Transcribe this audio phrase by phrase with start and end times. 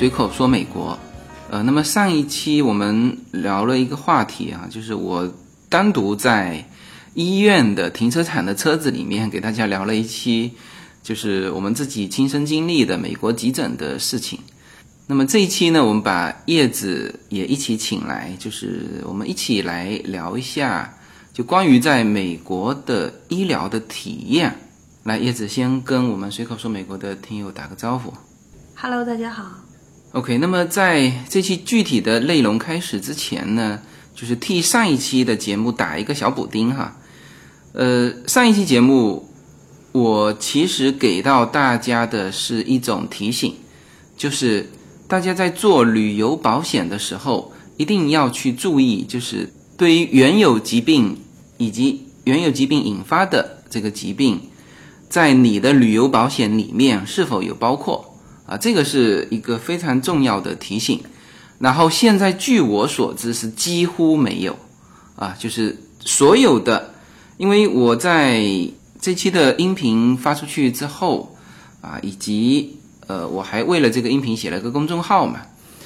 [0.00, 0.98] 随口说美国，
[1.50, 5.30] 呃，那么上一期我们聊了一个话题啊，就是我
[5.68, 6.64] 单独在
[7.12, 10.52] 医院的停车场的车子里面给大家聊了一期，
[11.02, 14.38] 就是我们自己亲身经历的美国急诊的事情。
[15.06, 20.94] 那么这一期呢，我们把叶子也一起请来，就是我们一起来聊一下，
[21.34, 24.56] 就关于在美国的医疗的体验。
[25.04, 28.10] 来，叶子先跟我们随口说美国的听友打个招呼。
[28.74, 29.44] Hello，大家好。
[30.12, 33.80] OK，那么在这期具体的内容开始之前呢，
[34.12, 36.96] 就是替上一期的节目打一个小补丁哈。
[37.74, 39.28] 呃，上一期节目
[39.92, 43.54] 我其实给到大家的是一种提醒，
[44.16, 44.68] 就是
[45.06, 51.16] 大家在做旅游保险的时候，一定要去注意，就是对于原有疾病
[51.56, 54.40] 以及原有疾病引发的这个疾病，
[55.08, 58.09] 在你的旅游保险里面是否有包括。
[58.50, 61.00] 啊，这个是一个非常重要的提醒。
[61.60, 64.58] 然后现在据我所知是几乎没有，
[65.14, 66.92] 啊，就是所有的，
[67.36, 68.42] 因为我在
[69.00, 71.36] 这期的音频发出去之后，
[71.80, 75.42] 啊，以及呃，我还为了这个音频写了个公众号嘛，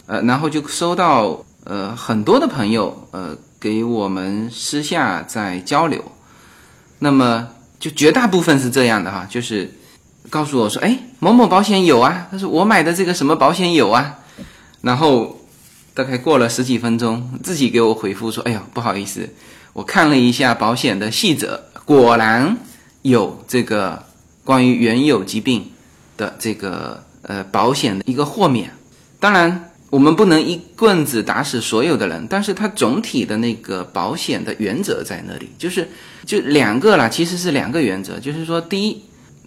[0.07, 6.03] 呃，然后就收到呃很多的朋友呃给我们私下在交流，
[6.99, 7.47] 那么
[7.79, 9.71] 就绝大部分是这样的哈，就是。
[10.31, 14.19] 告诉我说：“哎，某某保险有啊。”他说：“我买的这个什么保险有啊。”
[14.81, 15.41] 然后
[15.93, 19.29] 大概过了十几分钟，自己给我回复说：“哎呦，不好意思，
[19.73, 22.57] 我看了一下保险的细则，果然
[23.03, 24.05] 有这个
[24.45, 25.71] 关于原有疾病
[26.17, 28.71] 的这个呃保险的一个豁免。
[29.21, 35.89] 当然，我们不能一棍子打死所有的人，但是它总体的那个保险的原则在那里，就是
[36.27, 39.03] 就两个啦，其实是两个原则，就是说第一。”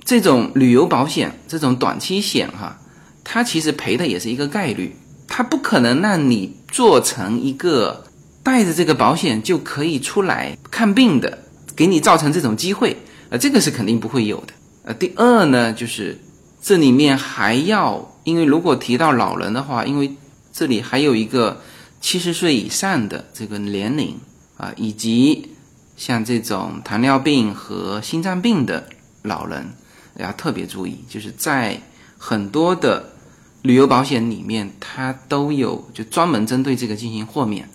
[0.07, 2.79] 这种旅游保险，这种短期险哈，
[3.25, 4.95] 它其实赔的也是一个概率，
[5.27, 8.05] 它不可能让你做成一个
[8.41, 11.39] 带着这个保险就可以出来看病的，
[11.75, 12.95] 给你造成这种机会，
[13.29, 14.53] 呃，这个是肯定不会有的。
[14.83, 16.17] 呃，第二呢，就是
[16.61, 20.15] 这里面还要，因为如果提到老人的话，因为
[20.53, 21.59] 这里还有一个
[21.99, 24.15] 七十岁以上的这个年龄
[24.55, 25.49] 啊，以及
[25.97, 28.87] 像这种糖尿病和心脏病的
[29.23, 29.73] 老人。
[30.19, 31.79] 要特别注意，就是在
[32.17, 33.11] 很多的
[33.61, 37.69] 旅游保险里面，它都有就专门针对这个进行豁免。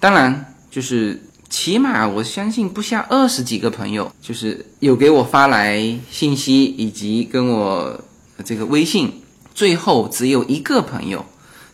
[0.00, 8.00] 当然，就是起码我相信不下二十几个朋友，就是有给我发来信息以及跟我
[8.44, 9.12] 这个微信，
[9.54, 11.24] 最后只有一个朋友，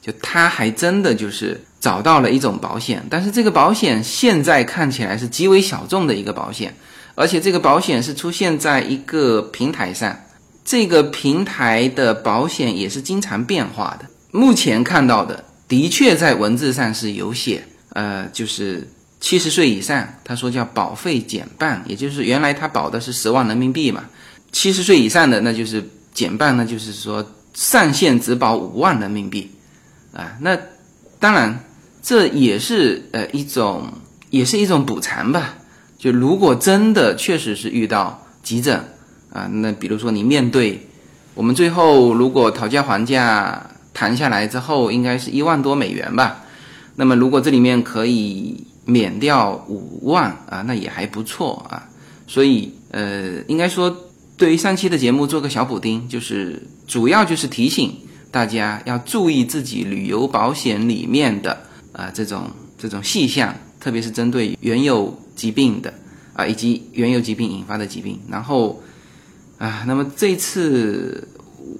[0.03, 6.75] 就他还真的就是找到了一种保险，但是这个保险现在看起来是极为小众的一个保险。
[7.15, 10.19] 而且这个保险是出现在一个平台上，
[10.65, 14.06] 这个平台的保险也是经常变化的。
[14.31, 18.88] 目前看到的，的确在文字上是有写，呃，就是
[19.21, 24.04] 七十岁以上，他说叫保费减半，也就是原来他保的是十万人民币嘛，
[24.53, 25.84] 七十岁以上的那就是
[26.15, 29.50] 减半，那就是说上限只保五万人民币，
[30.12, 30.56] 啊，那
[31.19, 31.65] 当然
[32.03, 33.92] 这也是呃一种，
[34.31, 35.56] 也是一种补偿吧。
[36.00, 38.83] 就如果真的确实是遇到急诊
[39.31, 40.88] 啊，那比如说你面对
[41.34, 46.43] 我们最后如果讨价还价谈下来之后，应该是一万多美元吧。
[46.97, 51.87] 那么如果这里面可以免掉五万啊，那也还不错啊。
[52.27, 53.94] 所以呃，应该说
[54.39, 57.94] 对于上期的节目做个小补丁，就是主要就是提醒
[58.31, 61.59] 大家要注意自己旅游保险里面的
[61.93, 65.18] 啊这种这种细项，特别是针对原有。
[65.36, 65.91] 疾病的
[66.34, 68.78] 啊，以及原有疾病引发的疾病，然后
[69.56, 71.26] 啊，那么这次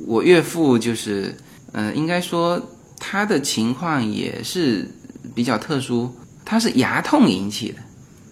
[0.07, 1.37] 我岳父就是，
[1.73, 2.59] 呃，应该说
[2.99, 4.89] 他的情况也是
[5.35, 6.11] 比较特殊，
[6.43, 7.79] 他是牙痛引起的，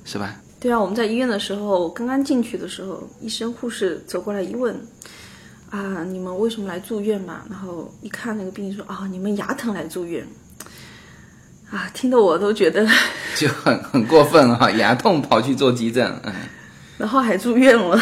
[0.06, 0.40] 是吧？
[0.58, 4.74] 对啊，我们在医院的时候，刚刚进去的时候，医生护士走过来一问，
[5.68, 7.42] 啊，你们为什么来住院嘛？
[7.50, 10.26] 然后一看那个病人说，啊，你们牙疼来住院。
[11.70, 12.86] 啊，听得我都觉得
[13.36, 16.32] 就很很过分哈、啊，牙痛跑去做急诊，嗯，
[16.96, 18.00] 然后还住院了。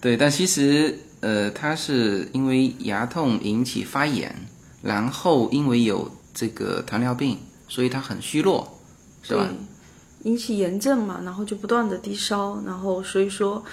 [0.00, 4.34] 对，但其实呃，他是因为牙痛引起发炎，
[4.82, 7.38] 然后因为有这个糖尿病，
[7.68, 8.80] 所以他很虚弱，
[9.22, 9.48] 是吧？
[10.24, 13.64] 引起炎症嘛，然后就不断的低烧，然后所以说，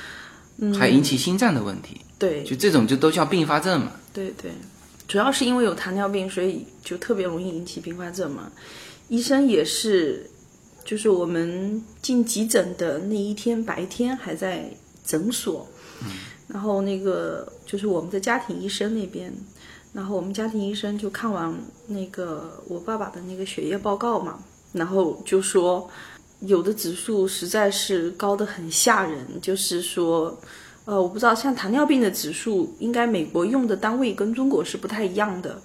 [0.60, 3.92] 嗯，还引起心脏的问题，对，就这种就都叫并发症嘛。
[4.14, 4.52] 对对。
[5.10, 8.50] 主要是因为有糖尿病，所以就特别容易引起并发症嘛。
[9.08, 10.30] 医生也是，
[10.86, 14.72] 就是我们进急诊的那一天白天还在
[15.04, 15.68] 诊所，
[16.48, 19.34] 然后那个就是我们的家庭医生那边，
[19.94, 24.40] 然后我们家庭医生就看完那个我爸爸的那个血液报告嘛，
[24.74, 25.90] 然后就说
[26.42, 30.40] 有的指数实在是高的很吓人，就是说，
[30.86, 35.62] 呃，我不知道像糖尿病的指数，应该美国用的单位跟中国是不太一样的，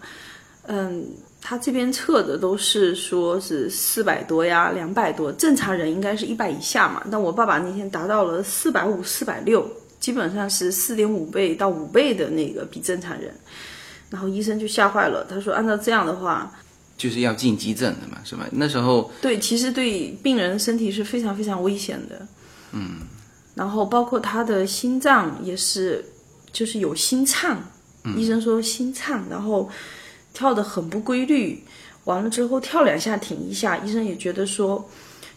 [0.66, 1.04] 嗯。
[1.46, 7.02] 他这边测的都是说是四百多呀，两百多，正常人应该是一百以下嘛。
[7.10, 9.70] 但我爸爸那天达到了四百五、四百六，
[10.00, 13.30] 基本上是四点五倍到五倍的那个比正常人。
[14.08, 16.50] 然后医生就吓坏了，他说按照这样的话，
[16.96, 18.48] 就是要进急诊的嘛，是吧？
[18.52, 22.26] 那时候对，其实对病人身体是非常非常危险的。
[22.72, 23.00] 嗯，
[23.54, 26.04] 然后包括他的心脏也是，
[26.52, 27.58] 就是有心颤，
[28.16, 29.68] 医生说心颤，然后。
[30.36, 31.62] 跳的很不规律，
[32.06, 34.84] 完了之后跳两下停一下，医生也觉得说，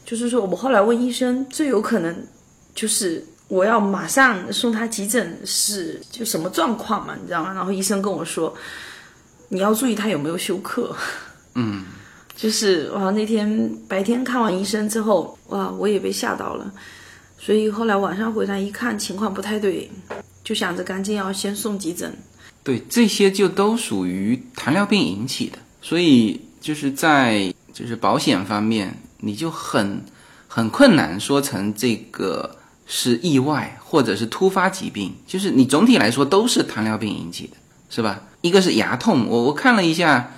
[0.04, 2.26] 就是说我们后来问医生，最有可能
[2.74, 7.54] 就是我要马上送他急诊，是就什么状况嘛，你知道吗？
[7.54, 8.52] 然后医生跟我说，
[9.50, 10.96] 你要注意他有没有休克。
[11.54, 11.86] 嗯，
[12.36, 16.74] 就是哇，那天白天看完医生之后，哇，我也被吓到了，
[17.48, 19.90] 所以后来晚上回来一看情况不太对，
[20.44, 22.14] 就想着赶紧要先送急诊。
[22.62, 30.04] 对，这些就都属于糖尿病引起的，所以就是在就是保险方面，你就很
[30.50, 32.54] 很困难说成这个
[32.86, 37.56] 是意外或者是突发疾病，就是你总体来说都是糖尿病引起的，
[37.90, 38.24] 是吧？
[38.42, 40.34] 一个是牙痛，我我看了一下，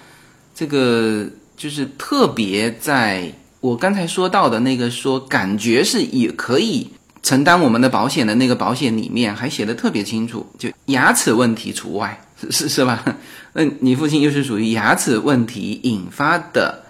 [0.54, 1.28] 这个
[1.58, 6.88] 就是特别在我刚才说到的那个说感觉是也可以。
[7.22, 12.20] 承担我们的保险的那个保险里面还写的特别清楚，就牙齿问题除外，
[12.50, 13.04] 是是吧？
[13.54, 16.84] 那你父亲又是属于牙齿问题引发的，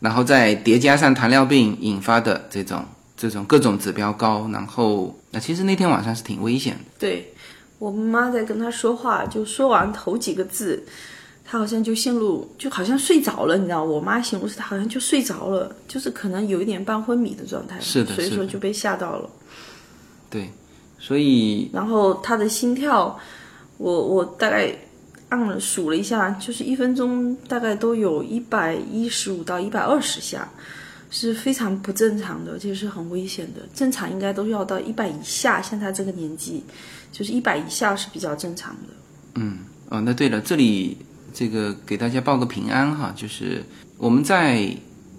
[0.00, 2.84] 然后再叠加上糖尿病引发的这种
[3.16, 6.80] 这种各种指标高，然后那其实那天晚上是挺危险的。
[6.98, 7.32] 对
[7.78, 10.84] 我妈在跟他说话，就说完头几个字，
[11.44, 13.82] 他好像就陷入，就好像睡着了，你知道？
[13.82, 19.30] 我妈形容是他好像就睡着了，就是可能有一点半昏迷的状态，是的，所以说就被吓到了。
[20.30, 20.48] 对，
[20.98, 23.18] 所以然后他的心跳，
[23.78, 24.72] 我我大概
[25.28, 30.48] 按了数了一下，就是一分钟大概都有一百一十五到一百二十下，
[31.10, 33.60] 是非常不正常的，而且是很危险的。
[33.74, 36.62] 正常应该都要到一百以下，像他这个年纪，
[37.10, 38.88] 就是一百以下是比较正常的。
[39.34, 40.96] 嗯，哦，那对了，这里
[41.32, 43.64] 这个给大家报个平安哈，就是
[43.98, 44.68] 我们在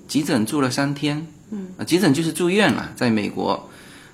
[0.08, 3.70] 急诊住了三天，嗯，啊，急诊就是住院了，在美国。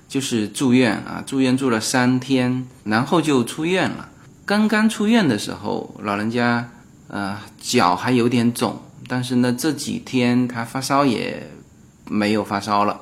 [0.08, 4.08] 就是住院啊，住院住了三天，然后就出院了。
[4.46, 6.70] 刚刚出院的时候，老人家
[7.08, 11.50] 呃脚还有点肿，但是呢这几天他发烧也
[12.08, 12.98] 没有发烧了，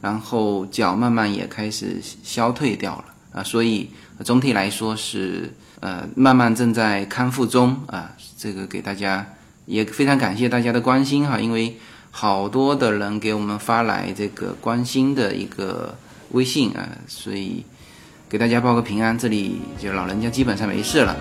[0.00, 3.04] 然后脚慢慢也开始消退掉了
[3.40, 3.90] 啊，所以
[4.24, 8.10] 总体来说是呃慢慢正在康复中啊。
[8.36, 9.24] 这个给大家
[9.66, 11.78] 也非常感谢大家的关心哈，因为
[12.10, 15.96] 好多的人给我们发来这个关心的一个。
[16.32, 17.64] 微信啊，所以
[18.28, 21.16] 给大家报个平安，这里就老人家基本上没事了。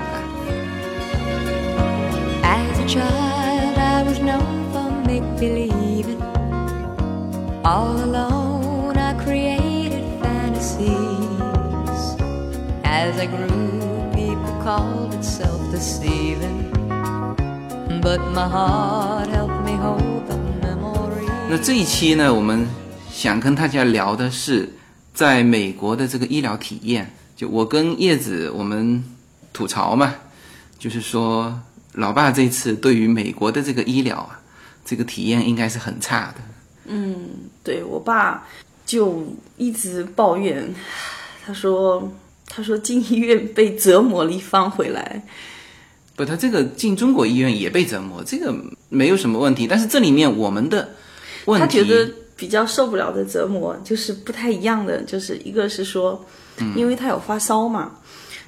[21.50, 22.68] 那这一期呢，我们
[23.10, 24.70] 想跟大家聊的是。
[25.18, 29.04] 在美国的这个医疗体验，就我跟叶子我们
[29.52, 30.14] 吐槽嘛，
[30.78, 31.60] 就是说
[31.94, 34.40] 老爸这次对于美国的这个医疗啊，
[34.86, 36.36] 这个体验应该是很差的。
[36.86, 37.16] 嗯，
[37.64, 38.46] 对我爸
[38.86, 39.26] 就
[39.58, 40.72] 一直抱怨，
[41.44, 42.14] 他说
[42.46, 45.24] 他说进医院被折磨了一番回来。
[46.16, 48.56] 不，他这个进中国医院也被折磨，这个
[48.90, 49.66] 没有什么问题。
[49.66, 50.90] 但是这里面我们的
[51.46, 51.84] 问题。
[52.38, 56.24] 比较受不了的折磨就是不太一样的，就是一个是说，
[56.76, 57.92] 因为他有发烧嘛，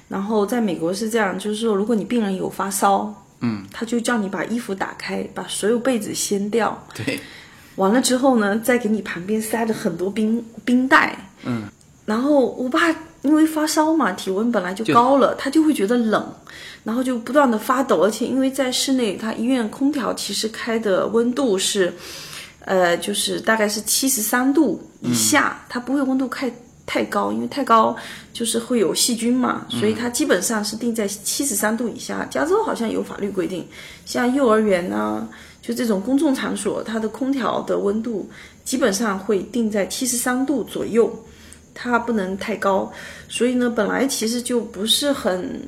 [0.08, 7.18] 然后在美国是这样，就是说如果你病人有发烧，嗯，他就叫你把衣服打开，把所有被子掀掉，对，
[7.74, 11.64] 完了之后呢，再给你旁边塞着很多冰冰袋，嗯，
[12.06, 16.32] 然后我爸因为发烧嘛，体温本来就高了，他就会觉得冷，
[16.84, 21.92] 然后就不断的发抖，而且因为在室内，他医院空调其实开的温度是。
[22.64, 26.52] 呃，就是大概是七十三度以下，它不会温度太
[26.84, 27.96] 太高，因为太高
[28.32, 32.26] 就是会有细菌嘛，所以它基本上是定在七十三度以下。
[32.30, 33.66] 加州好像有法律规定，
[34.04, 35.26] 像幼儿园啊，
[35.62, 38.28] 就这种公众场所，它的空调的温度
[38.64, 41.10] 基本上会定在七十三度左右，
[41.74, 42.92] 它不能太高。
[43.28, 45.60] 所以呢，本来其实就不是很，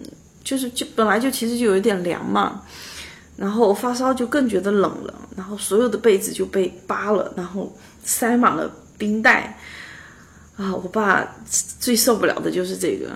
[0.44, 2.62] 就是就本来就其实就有一点凉嘛。
[3.42, 9.58] 然后发烧就更觉得冷了，然后所有的被子就被扒了，然后塞满了冰袋。
[10.56, 11.26] 啊，我爸
[11.80, 13.10] 最受不了的就是这个。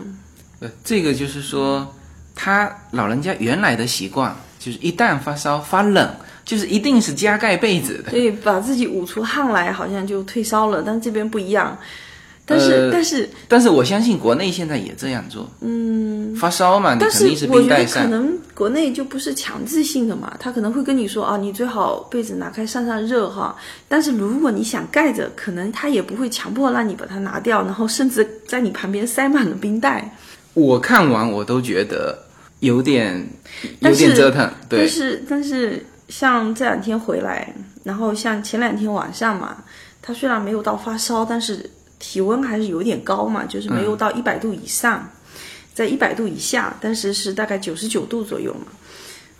[0.59, 1.95] 呃，这个就是说，
[2.35, 6.12] 他老人家原来的习惯就是一旦发烧发冷，
[6.45, 8.11] 就是一定是加盖被子的。
[8.11, 10.83] 对，把自己捂出汗来，好像就退烧了。
[10.85, 11.78] 但这边不一样。
[12.45, 15.49] 但是，呃但是，但是我相信国内现在也这样做。
[15.61, 18.11] 嗯，发烧嘛，你但肯定是我觉得可冰袋上。
[18.11, 23.55] 能国内就不是强制性的嘛，他可能会跟你说啊，你最好被子拿开散散热哈。
[23.87, 30.11] 但是如果你想盖着，可能他也不会强迫让你把它拿掉，然后甚至在你旁边塞满了冰袋。
[30.55, 32.19] 我看完我都觉得
[32.61, 33.29] 有点
[33.81, 34.51] 有点折腾。
[34.71, 37.53] 对，但是但是像这两天回来，
[37.85, 39.59] 然后像前两天晚上嘛，
[40.01, 45.07] 他虽然没有到发烧，但是体温还是有点高嘛，就是没有到一百度以上，
[45.76, 48.73] 在一百度以下，但是是大概九十九度左右嘛。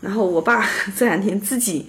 [0.03, 1.87] 然后我爸 这两天自己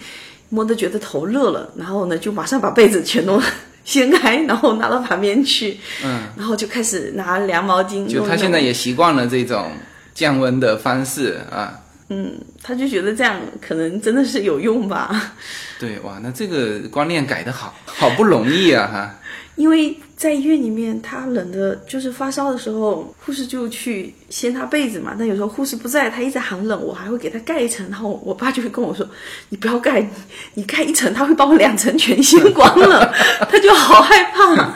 [0.48, 3.42] 摸得觉得头热了，然后呢就马上把被子全都
[3.84, 8.08] 掀开，然后拿到旁边去，嗯，然后就开始拿凉毛巾。
[8.08, 9.70] 就他现在也习惯了这种
[10.14, 11.82] 降温的方式啊。
[12.10, 15.34] 嗯他就觉得这样可能真的是有用吧。
[15.78, 19.20] 对，哇，那这个观念改得好，好不容易啊哈。
[19.58, 25.16] 因为在医院里面，他冷的，就是发烧的时候，护士就去掀他被子嘛。
[25.16, 27.88] 但有时候护士不在，他一直喊冷，我还会给他盖一层。
[27.92, 29.08] 然后我爸就会跟我说
[29.50, 30.10] ：“你不要盖，你
[30.56, 33.14] 你盖一层，他会把我两层全掀光了。”
[33.48, 34.74] 他就好害怕，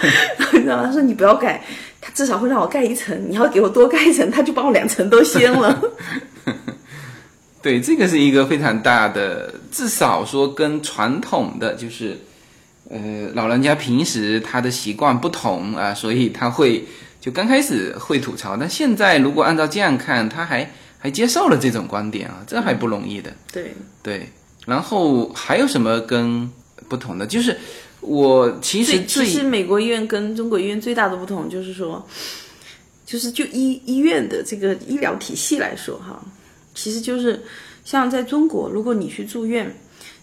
[0.53, 0.83] 你知道吗？
[0.85, 1.65] 他说：“你不要盖，
[1.99, 3.19] 他至少会让我盖一层。
[3.27, 5.81] 你要给我多盖一层，他就把我两层都掀了。
[7.63, 12.15] 对，这个是一个非常大的，至少说跟传统的就是，
[12.91, 16.83] 呃，老人家平时他的习惯不同啊，所以他会
[17.21, 20.69] 就刚开始会吐槽，但现在如果按照这样看，他还
[20.99, 23.31] 还接受了这种观点啊，这还不容易的。
[23.49, 24.27] 对，对，
[24.65, 26.51] 然后还有什么跟
[26.89, 27.25] 不同的？
[27.25, 27.57] 就是
[28.01, 32.05] 我其实最最其实美国医院跟中国医院最大的不同就是说，
[33.05, 36.21] 就是就医医院的这个医疗体系来说哈，
[36.75, 37.41] 其实就是
[37.85, 39.73] 像在中国，如果你去住院，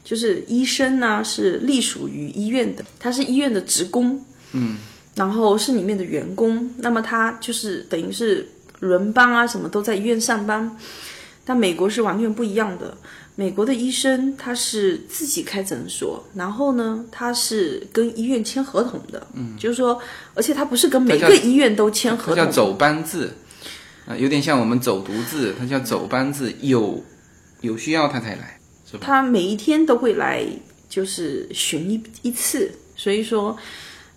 [0.08, 4.18] 就是医生呢是隶属于医院的，他是医院的职工，
[4.52, 4.78] 嗯，
[5.14, 8.48] 然后是里面的员工，那么他就是等于是
[8.80, 10.74] 轮班啊，什么都在医院上班。
[11.44, 12.96] 但美国是完全不一样的，
[13.34, 20.00] 美国的医生他是自己开诊所，然后呢，他是跟医院签合同的，嗯，就是说，
[20.32, 23.30] 而且他不是跟每个医院都签合同，他叫走班制，
[24.06, 27.04] 啊、有点像我们走读制，它叫走班制，有
[27.60, 28.57] 有需要他才来？
[29.00, 30.46] 他每一天都会来，
[30.88, 33.56] 就是巡一一次，所以说，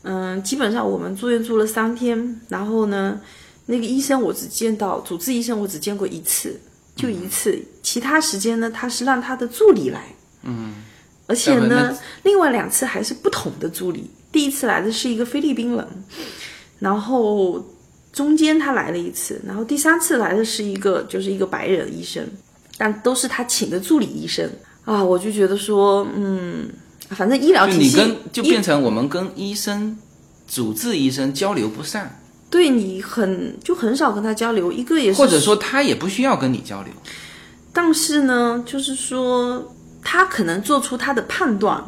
[0.04, 3.20] 嗯，基本上我们住院住了三天，然后呢，
[3.66, 6.60] 那个医生我只见到主治医生，我只见过一次，
[6.96, 10.76] 就一次，其他时间呢，他是让他的助理来，嗯，
[11.28, 15.88] 而且呢，另外两次还是不同的助理，第一次来的是一个菲律宾人，
[16.80, 17.64] 然后
[18.12, 22.26] 中间他来了一次，然后第三次来的是一个就是一个白人医生，
[22.78, 24.50] 但都是他请的助理医生
[24.86, 26.70] 啊，我就觉得说，嗯，
[27.10, 29.98] 反正医疗体系你跟就变成我们跟医生、
[30.48, 32.10] 主治医生交流不上，
[32.50, 36.92] 对你很就很少跟他交流，一个也是或者说他也不需要跟你交流。
[37.74, 39.74] 但是呢，就是说
[40.04, 41.84] 他可能做出他的判断，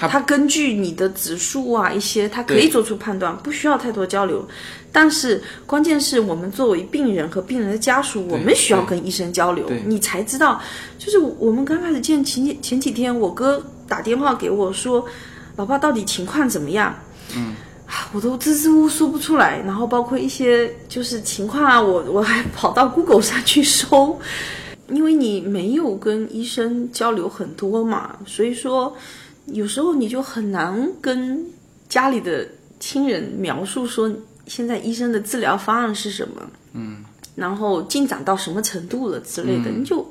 [0.00, 4.48] 他他根据你的指数啊一些，他可以做出判断，不需要太多交流。
[4.90, 10.58] 但是关键是我们作为病人和病人的家属，我们需要跟医生交流，你才知道。
[10.98, 15.04] 就是我们刚开始见前几前几天，我哥打电话给我说，
[15.56, 16.94] 老爸到底情况怎么样？
[17.36, 17.54] 嗯。
[18.12, 24.16] 我都支支吾吾说不出来，然后包括一些就是情况啊，我我还跑到 Google 上去搜，
[24.88, 28.96] 因为你没有跟医生交流很多嘛，所以说
[29.52, 31.44] 有时候你就很难跟
[31.88, 32.46] 家里的
[32.78, 34.10] 亲人描述说
[34.46, 37.04] 现在医生的治疗方案是什么，嗯，
[37.34, 40.06] 然后进展到什么程度了之类的，你就。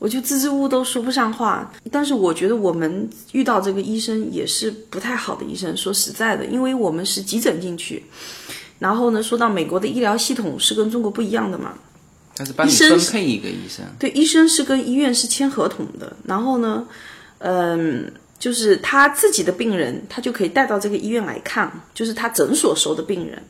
[0.00, 5.74] 我就支支吾吾都说不上话，但是我觉得我们遇到这个医生也是不太好的医生。
[5.74, 8.04] 说实在的，因为我们是急诊进去，
[8.78, 11.72] 然后呢，说到美国的医疗系统是跟中国不一样的嘛，
[12.34, 16.86] 他是帮你分配一个医生，对，医生是跟医院是签合同的，然后呢，
[17.38, 23.42] 嗯，就是他自己的病人，他就可以带到这个医院来看，就是他诊所收的病人。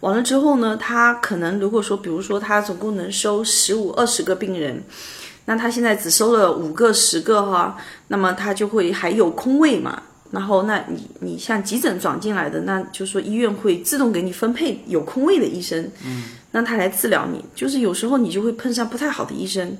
[0.00, 4.82] 完了之后呢，他可能如果说，比如说他总共能收十五、二十个病人，
[5.44, 7.76] 那他现在只收了五个、十个哈，
[8.08, 10.02] 那么他就会还有空位嘛。
[10.32, 17.44] 然后，那你你像急诊转进来的，那就说医院会自动给你分配有空位的医生，嗯，让他来治疗你。
[17.54, 19.76] 就是有时候你就会碰上不太好的医生，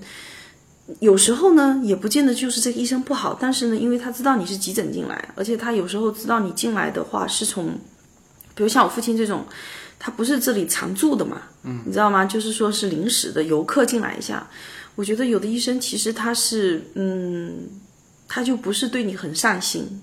[1.00, 7.68] 有时候呢，也不见得就是这个医生不好，但是呢，因为他知道你是急诊进来，而且他有时候知道你进来的话是从，
[8.54, 9.44] 比如像我父亲这种，
[9.98, 12.24] 他不是这里常住的嘛，嗯，你知道吗？
[12.24, 14.46] 就是说是临时的游客进来一下。
[14.96, 17.60] 我觉得有的医生其实他是，嗯，
[18.28, 20.02] 他就不是对你很上心，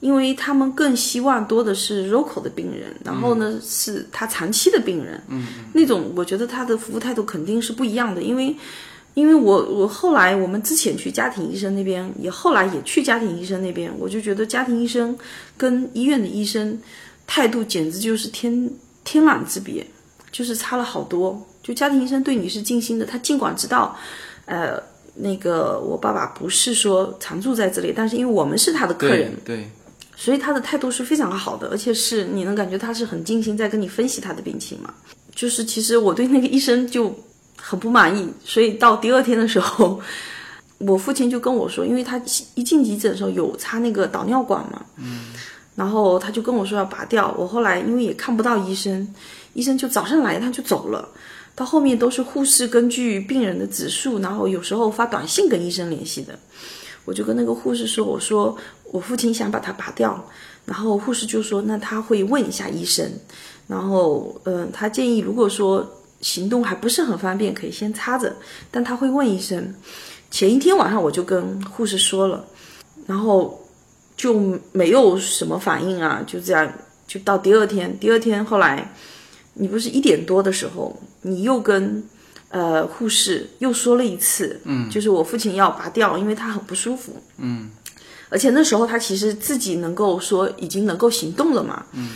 [0.00, 8.54] 因为他们更希望多的是 local 的病人，然后呢是他长期的病人，嗯，那种我觉得他的服务态度肯定是不一样的，因为。
[9.14, 15.14] 因为我我后来我们之前去家庭医生那边，也后来也去家庭医生那边，我就觉得家庭医生
[15.54, 16.80] 跟医院的医生
[17.26, 18.70] 态度简直就是天
[19.04, 19.86] 天壤之别，
[20.30, 21.46] 就是差了好多。
[21.62, 23.94] 就家庭医生对你是尽心的，他尽管知道，
[24.46, 24.82] 呃，
[25.16, 29.68] 那个我爸爸不是说常住在这里，但是因为我们是他的客人，对，
[30.16, 34.94] 所以他的态度是非常好的，而且是你能感觉他是很尽心在跟你分析他的病情嘛。
[35.34, 37.14] 就是其实我对那个医生就。
[37.64, 40.00] 很不满意，所以到第二天的时候，
[40.78, 42.20] 我父亲就跟我说，因为他
[42.54, 45.26] 一进急诊的时候有插那个导尿管嘛，嗯，
[45.76, 47.32] 然后他就跟我说要拔掉。
[47.38, 49.14] 我后来因为也看不到医生，
[49.54, 51.08] 医生就早上来一趟就走了，
[51.54, 56.36] 到后面都是护士根据病人的指数，然后有时候发短信跟医生联系的。
[57.04, 58.54] 我就跟那个护士说，我说
[58.90, 60.22] 我父亲想把它拔掉，
[60.66, 63.08] 然后护士就说那他会问一下医生，
[63.68, 65.88] 然后嗯，他建议如果说。
[66.22, 68.34] 行动还不是很方便，可以先插着，
[68.70, 69.74] 但他会问医生。
[70.30, 72.42] 前一天晚上我就跟护士说了，
[73.06, 73.68] 然后
[74.16, 76.72] 就没有什么反应啊，就这样，
[77.06, 77.98] 就到第二天。
[77.98, 78.94] 第二天后来，
[79.54, 82.02] 你不是一点多的时候，你又跟
[82.48, 87.70] 呃护士又说了一次，嗯，就是我父亲要拔掉，因为他很不舒服，嗯，
[88.30, 92.10] 而且那时候他其实自己能够说已经能够行动了嘛，嗯。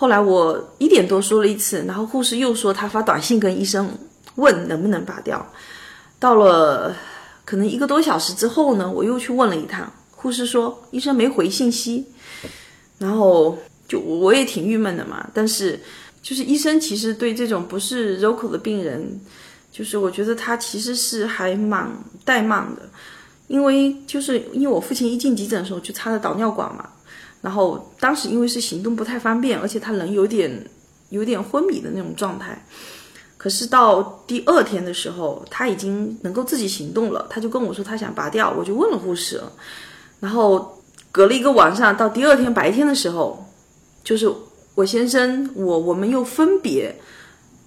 [0.00, 3.90] 后来我一点多说了一次，然后护士又说他发短信跟医生
[4.36, 5.44] 问能不能拔掉。
[6.20, 6.94] 到了
[7.44, 12.06] 可能一个多小时之后呢，我又去问了一趟，护士说医生没回信息。
[12.98, 13.58] 然后
[13.88, 15.80] 就我也挺郁闷的嘛，但是
[16.22, 19.20] 就是医生其实对这种不是 local 的病人，
[19.72, 21.90] 就是我觉得他其实是还蛮
[22.24, 22.82] 怠慢的，
[23.48, 26.88] 因为就是因为我父亲一进急诊的时候就插了导尿管嘛。
[27.40, 30.68] 然后当时因为是行动不太方便，而且他人有点
[31.10, 32.64] 有点昏迷的那种状态。
[33.36, 39.40] 可是到第二天的时候，他已经能够自己行动了，他就跟我说他想拔掉，我就问了护士。
[40.18, 43.46] 然后隔了一个晚上，到第二天白天的时候，
[44.02, 44.28] 就是
[44.74, 46.92] 我先生我我们又分别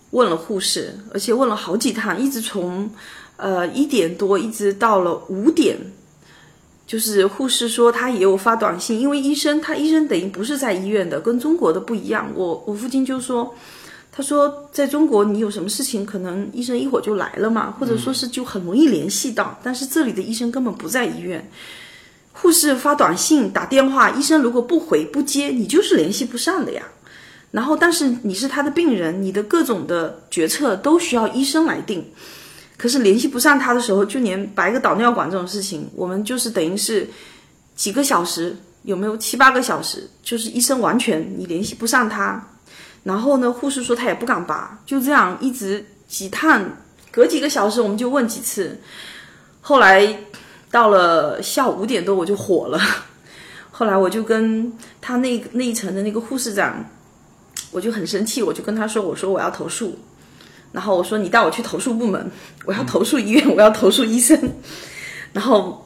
[0.10, 2.92] 问了护士，而且问了好几趟，一直从
[3.38, 5.78] 呃一点多一直到了五点。
[6.91, 12.30] 就是护士说他也有发短信，因为医生他医生等于不是在医院的，跟中国的不一样。
[12.36, 13.56] 我我父亲就说，
[14.12, 19.58] 他说在中国你有什么事情，可能医生一会儿就来了嘛，或者说是就很容易联系到。
[19.63, 21.49] 但是这里的医生根本不在医院，
[22.34, 26.84] 护士发短信打电话，医生如果不回不接，你就是联系不上的呀。
[27.51, 32.04] 然后但是你是他的病人，你的各种的决策都需要医生来定。
[32.82, 37.08] 可是联系不上他的时候，就连拔个导尿管这种事情，我们就是等于是
[37.76, 40.10] 几个小时，有没有七八个小时？
[40.24, 42.44] 就是医生完全你联系不上他，
[43.04, 46.67] 然后呢，护士说他也不敢拔，就这样一直几趟，
[47.12, 48.76] 隔几个小时我们就问几次。
[49.62, 50.17] 后来
[50.72, 52.82] 到了下午五点多，我就火了。
[53.70, 56.84] 后来我就跟他那那一层的那个护士长，
[57.70, 60.00] 我就很生气，我就跟他说：“我说我要投诉。”
[60.72, 62.32] 然后我说你带我去投诉部门，
[62.66, 64.40] 我要投诉医院， 我要投诉医生。
[65.34, 65.86] 然后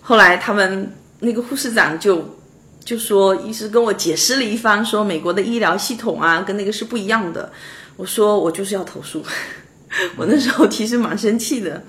[0.00, 2.36] 后来他们那个护士长就
[2.84, 7.52] 就说，医师跟我解释了一番，说美国的医疗系统啊跟那个是不一样的。
[7.96, 9.22] 我说我就是要投诉，
[10.16, 11.80] 我那时候其实蛮生气的。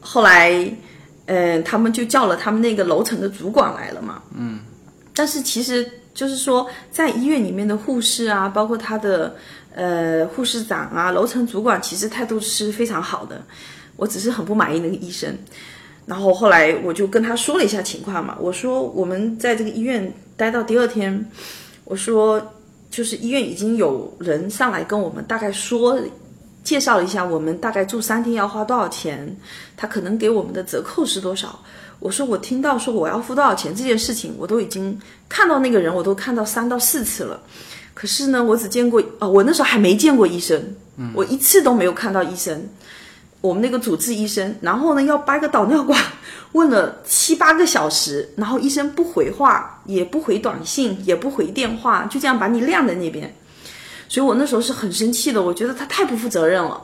[0.00, 0.70] 后来，
[1.24, 4.22] 嗯，他们就叫了他们那个楼层的主管来了嘛。
[4.36, 4.60] 嗯。
[5.14, 9.34] 但是其实就是说，在医院里面的护士啊，包括他的。
[9.74, 13.42] 呃，护士长啊，楼层主管其实态度是非常好的，
[13.96, 15.36] 我只是很不满意那个医生。
[16.06, 21.28] 然后后来我就跟他说了一下情况嘛，我说我们在这个医院待到第二天，
[21.84, 22.40] 我说
[22.90, 25.98] 就是医院已经有人上来跟我们大概说，
[26.62, 29.36] 介绍了一下我们大概住三天要花多少钱，
[29.76, 31.58] 他可能给我们的折扣是多少。
[32.00, 34.96] 我说我听到说我要付多少钱这件事情，我都已经
[35.28, 37.40] 看到那个人，我都看到三到四次了。
[37.94, 40.74] 可是呢，我只见过哦，我那时候还没见过医生，
[41.14, 42.68] 我一次都没有看到医生。
[43.40, 46.00] 我们那个主治医生，然后呢要掰个导尿管，
[46.52, 53.34] 问了七八个小时，然后医生不回话，也不回短信，也不回电话，就这样把你晾在那边。
[54.08, 56.80] 所以我那时候是很生气的，我觉得他太不负责任了。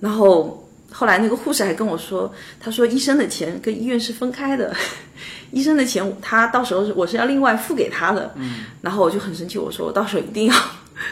[0.00, 0.59] 然后
[0.92, 4.74] 后来那个护士还跟我说，他说医生的钱跟医院是分开的，
[5.52, 8.32] 医生的钱他到时候我是要另外付给他的。
[8.34, 10.54] 嗯，然后我就很生气，我说我到时候一定要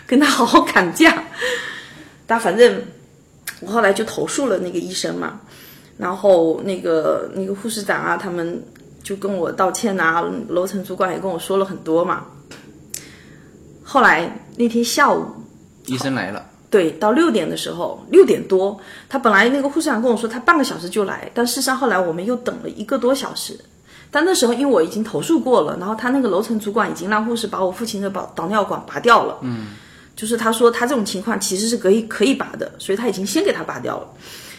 [0.07, 1.23] 跟他好好砍价。
[2.27, 2.83] 但反正
[3.61, 5.41] 我后来就投诉了那个医生嘛，
[5.97, 8.63] 然后那个那个护士长啊，他们
[9.03, 12.27] 就跟我道歉啊，楼层主管也跟我说了很多嘛。
[13.83, 15.25] 后来那天下午，
[15.87, 16.48] 医生来了。
[16.71, 18.79] 对，到六点的时候，六点多，
[19.09, 23.59] 他本来那个护士长跟我说他半个小时就来，但事实上后来我们又等了一个多小时。
[24.11, 29.39] 但那时候因为我已经投诉过了，然后他那个楼层主管已经让护士把我父亲的导导尿管拔掉了。
[29.43, 29.69] 嗯，
[30.15, 34.07] 就是他说他这种情况其实是可以可以拔的，所以他已经先给他拔掉了。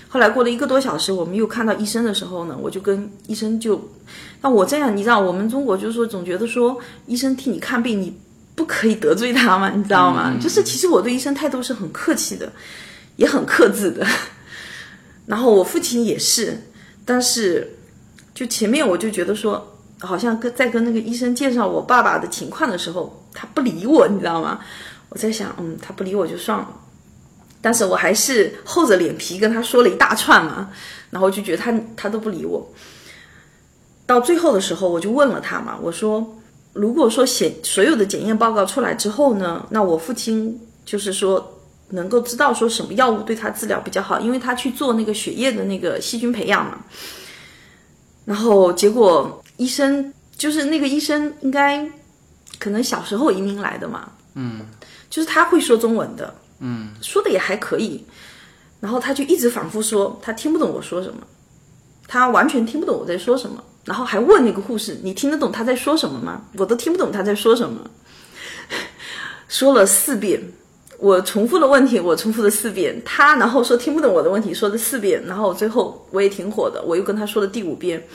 [0.07, 3.79] 后来过了一个多小时，我们又看到医生的时候呢，我就跟医生就，
[4.41, 8.17] 那我这样，你知道我们中国就是说总觉得说医生替你看病，你。
[8.59, 9.69] 不可以得罪他嘛？
[9.69, 10.35] 你知道吗？
[10.37, 12.51] 就是其实我对医生态度是很客气的，
[13.15, 14.05] 也很克制的。
[15.25, 16.61] 然后我父亲也是，
[17.05, 17.77] 但是
[18.35, 24.59] 就前面我就觉得说，好像跟在跟那个医生介绍我爸爸的情况的时候，他不理我，你知道吗？
[25.07, 26.67] 我在想，嗯，他不理我就算了。
[27.61, 30.69] 但是我还是厚着脸皮跟他说了一大串嘛，
[31.11, 32.69] 然后就觉得他他都不理我。
[34.05, 36.35] 到最后的时候，我就问了他嘛，我说。
[36.79, 46.77] 如果说检所有的检验报告出来之后呢，那我父亲就是说能够知道说什么药物对他治疗比较好，因为他去做那个血液的那个细菌培养嘛。
[48.23, 51.85] 然后结果医生就是那个医生应该
[52.57, 54.61] 可能小时候移民来的嘛，嗯，
[55.09, 58.05] 就是他会说中文的，嗯，说的也还可以。
[58.79, 61.17] 然后他就一直反复说他听不懂我说什么，
[62.07, 63.61] 他完全听不懂我在说什么。
[63.89, 67.89] 然后还问那个护士：“你听得懂他在说什么吗？”我都听不懂他在说什么。
[69.49, 70.39] 说了四遍，
[70.99, 78.07] 我重复了问题我重复了四遍，他然后说听不懂我的问题，说了四遍，然后最后我也挺火的，我又跟他说了第五遍，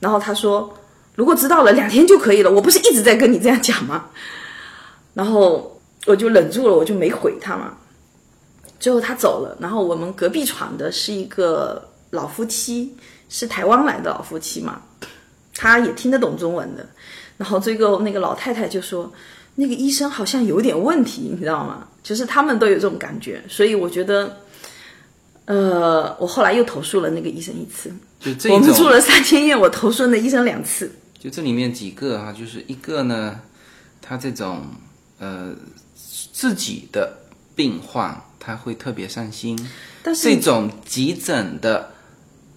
[0.00, 0.74] 然后他说
[1.14, 4.06] ：“如果知道了，两天就可以了。”我不是一直在跟你这样讲吗？
[5.12, 7.74] 然后我就忍住了，我就没回他嘛。
[8.80, 12.96] 最后他走了，然后我们隔壁床的是一个老夫妻，
[13.28, 14.80] 是台湾来的老夫妻嘛。
[15.62, 16.84] 他也听得懂中文的，
[17.36, 19.12] 然后最后那个老太太就说，
[19.54, 21.86] 那个医生好像有点问题，你知道吗？
[22.02, 24.38] 就是他们都有这种感觉，所以我觉得，
[25.44, 27.92] 呃，我后来又投诉了那个医生一次。
[28.18, 30.90] 就这我们住了三天院，我投诉那医生两次。
[31.20, 33.38] 就这里面几个哈，就是一个呢，
[34.00, 34.66] 他这种
[35.20, 35.54] 呃
[35.94, 37.16] 自己的
[37.54, 39.56] 病患他会特别上心，
[40.02, 41.92] 但是这种急诊的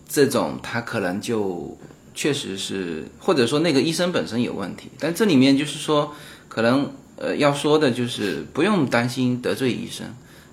[0.10, 1.78] 这种他可能就。
[2.16, 6.14] 确实是，或者说那个医生本身有问题，但这里面就是说，
[6.48, 10.08] 可能呃要说的就是不用担心得罪医生，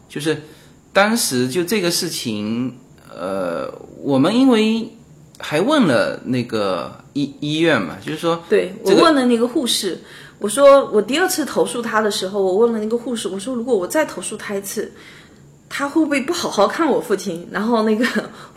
[0.09, 0.43] 就是
[0.93, 2.75] 当时就这个事情，
[3.09, 3.73] 呃，
[4.03, 4.91] 我们因为
[5.39, 10.01] 还问了那个医医院嘛，就是说，对我问了那个护士，
[10.41, 14.91] 我说我第二次投诉他的时候，我问了那个护士，我说如果我再投诉他一次，
[15.69, 17.47] 他会不会不好好看我父亲？
[17.53, 18.05] 然后那个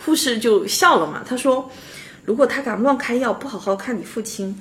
[0.04, 1.70] 护士就笑了嘛，他说。
[2.26, 4.60] 如果他敢乱开药，不好好看你父亲，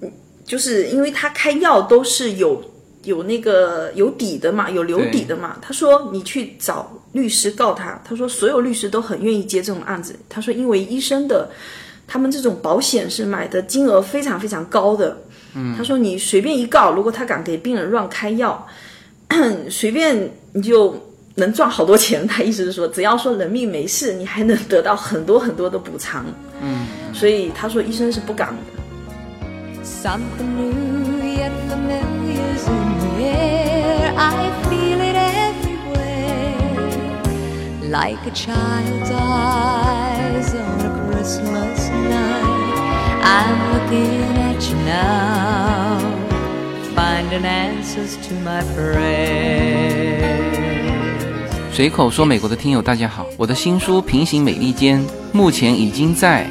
[0.00, 0.10] 嗯，
[0.44, 2.62] 就是因为他开药都是有
[3.02, 5.58] 有那个有底的嘛，有留底的嘛。
[5.60, 10.14] 他说你去找律师告他，他说所有律师都很愿意接这种案子。
[10.28, 11.50] 他说因为医生的
[12.06, 15.22] 他们这种保险是买的金额非常非常高的。
[15.54, 18.66] 嗯，他说你随便一告，如果他敢给病人乱开药，
[19.68, 21.05] 随便你就。
[21.38, 26.24] 能赚好多钱，他意思是说，只要说人命没事，你还能得到很多很多的补偿。
[26.62, 28.56] 嗯，所以他说医生是不敢的。
[51.76, 54.98] 随口说美国的听友，大家好，我的新书《平行美利坚》
[55.30, 56.50] 目前已经在。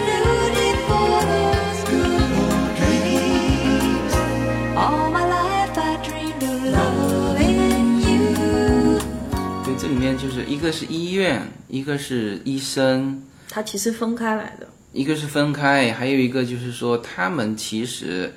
[10.61, 14.67] 一个是医院，一个是医生，它其实分开来的。
[14.93, 18.31] 一个是分开，还有一个就是说他们其实，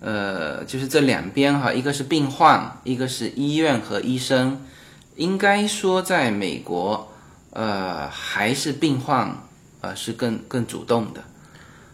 [0.00, 4.58] 呃，就是这两边哈，一个是病患，一个是医院和医生，
[5.16, 7.12] 应该说在美国，
[7.50, 9.36] 呃，还是病患
[9.82, 11.22] 呃是更更主动的，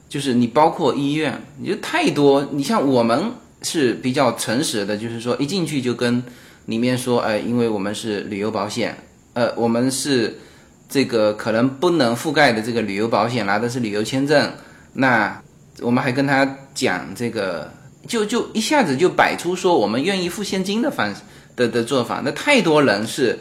[0.09, 6.23] 就是你包括医院，你就太多，你像我们是比较诚实的，就是说一进去就跟
[6.67, 8.97] 里面说，哎，因为我们是旅游保险，
[9.37, 10.41] 呃，我们是。
[10.89, 14.53] 这个可能不能覆盖的这个旅游保险拿的是旅游签证，
[14.93, 15.43] 那
[15.81, 17.69] 我们还跟他讲这个，
[18.07, 21.13] 就就一下子就摆出说我们愿意付现金的方
[21.57, 22.23] 的的做法。
[22.25, 23.37] 那太多人是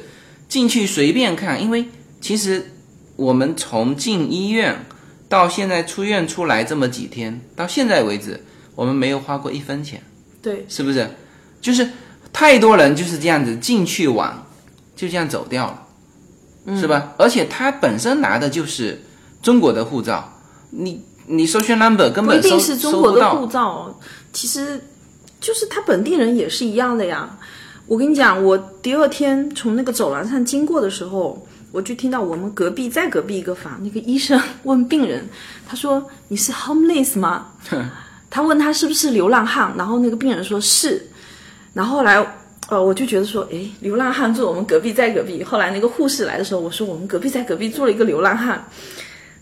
[0.49, 1.85] 进去随便看，因为
[2.19, 2.65] 其实
[3.15, 4.83] 我们从进医院
[5.29, 10.01] 到现在出院出来这么几天，到现在为止，我们没有花过一分钱。
[10.41, 11.07] 对，是不是？
[11.61, 11.87] 就是
[12.33, 14.35] 太多人就是这样子进去玩，
[14.95, 15.83] 就这样走掉了。
[16.67, 17.13] 是吧？
[17.17, 19.03] 而且他本身拿的就是
[19.41, 20.33] 中国的护照，
[20.71, 23.95] 你你搜寻 number 根本不一定是中国的护照，
[24.33, 24.81] 其实
[25.39, 27.37] 就是他本地人也是一样的呀。
[27.85, 35.27] 我跟你讲，我第二天从那个走廊上经过的时候，我就听到我们隔壁再隔壁一个房那个医生 问病人，
[35.67, 37.51] 他说你是 homeless 吗？
[38.31, 41.09] 他问他是不是流浪汉，然后那个病人说是，
[41.73, 42.25] 然后来。
[42.67, 45.43] 呃，我就觉得说，哎，流浪汉住我们隔壁，在隔壁。
[45.43, 48.67] 后来那个护士来的时候，我说我们隔壁在隔壁住了一个流浪汉。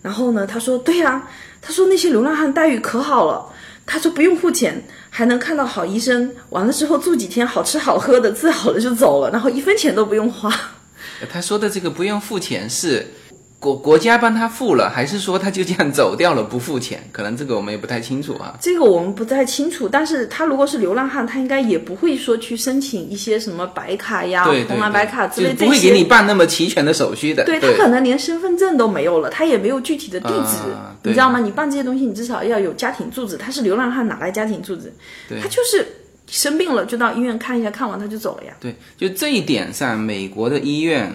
[0.01, 1.25] 然后呢，他说对呀，
[1.61, 3.45] 他说那些流浪汉待遇可好了，
[3.85, 10.53] 他说不用付钱，还能看到好医生，完了之后住几天，好吃好喝的，治好了就走了，然后一分钱都不用花。
[11.31, 13.07] 他说的这个不用付钱是。
[13.63, 17.01] 国国家帮他付了，还是说他就这样走掉了不付钱？
[17.13, 18.57] 可能这个我们也不太清楚啊。
[18.59, 27.45] 这个我们不太清楚，但是他如果是流浪汉，他应该也不会说去申请一些什么白卡呀、红蓝白卡之类这些，不会给你办那么齐全的手续的。
[27.45, 30.57] 对他可能连身份证都没有了，他也没有具体的地址，
[31.03, 31.39] 你知道吗？
[31.39, 33.37] 你办这些东西，你至少要有家庭住址。
[33.37, 34.91] 他是流浪汉，哪来家庭住址？
[35.41, 35.87] 他就是
[36.27, 38.53] 生病了就到医院看一下，看完他就走了呀。
[38.59, 41.13] 对，就这一点上，美国的医院。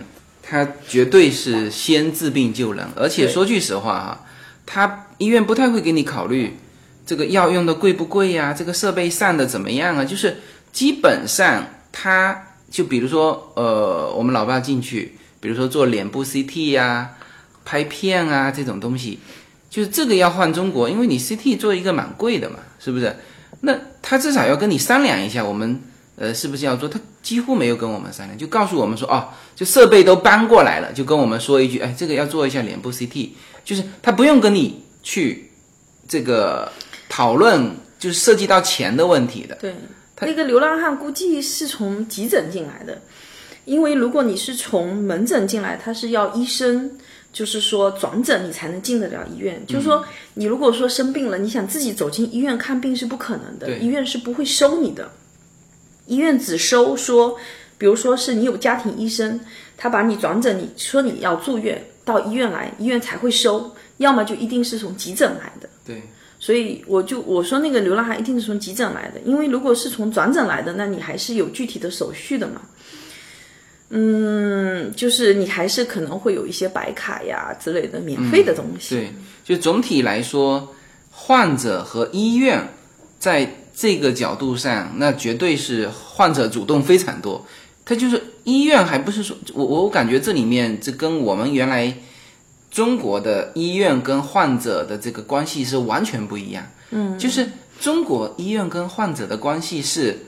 [0.50, 4.24] 他绝对是先治病救人，而且说句实话哈，
[4.64, 6.56] 他医院不太会给你考虑
[7.04, 10.02] 这个药用的贵不贵呀，这个设备上的怎么样啊？
[10.02, 10.38] 就是
[10.72, 17.10] 基本上他就比如说呃，我们老爸进去，比如说做脸部 CT 呀、
[17.66, 19.18] 拍片啊这种东西，
[19.68, 23.14] 就是这个要换中国，因为你 CT 做一个蛮贵的嘛，是不是？
[23.60, 25.78] 那他至少要跟你商量一下，我们。
[26.18, 26.88] 呃，是不是要做？
[26.88, 33.30] 他几乎没有跟我们商量，就告诉我们说，哦，就设备都搬过来了，就跟我们说一句，哎，这个要做一下脸部 CT，
[33.64, 35.50] 就是他不用跟你去
[36.08, 36.72] 这个
[37.08, 39.54] 讨论，就是涉及到钱的问题的。
[39.60, 39.74] 对，
[40.22, 43.00] 那个流浪汉估计是从急诊进来的，
[43.64, 46.90] 因为如果你是从门诊进来，他是要医生，
[47.32, 49.62] 就是说转诊你才能进得了医院。
[49.66, 50.04] 就是说，
[50.34, 55.08] 你如果说生病了，你想自己走进医院看病是不可能的，医院是不会收你的。
[56.08, 57.36] 医院只收说，
[57.76, 59.38] 比如说是你有家庭医生，
[59.76, 65.68] 他把你转诊，你说你要住院，到医院来，医院才会收，要么就一定是从急诊来的。
[65.86, 66.02] 对，
[66.40, 72.62] 所以我就我说那个流浪汉一定是从急诊来的，因为如果是从转诊来的，那你还是有具体的手续的嘛。
[73.90, 78.96] 嗯，就是你还是可能会有一些白卡呀之类的免费的东西。
[78.96, 79.12] 对，
[79.44, 80.74] 就总体来说，
[81.10, 82.66] 患者和医院
[83.18, 83.48] 在。
[83.80, 87.46] 这个角度上，那绝对是患者主动非常多。
[87.84, 91.96] 他就是医院，还不是说我我感觉这里面这跟我们原来
[92.72, 96.66] 中国的医院跟患者的这个关系是完全不一样。
[96.90, 100.26] 嗯，就是中国医院跟患者的关系是，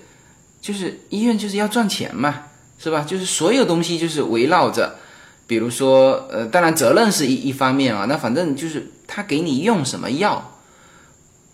[0.62, 2.44] 就是医院就是要赚钱嘛，
[2.78, 3.04] 是吧？
[3.04, 4.94] 就是所有东西就是围绕着，
[5.48, 10.49] 比如说呃，当然责任是一一方面啊，那反正就是他给你用什么药。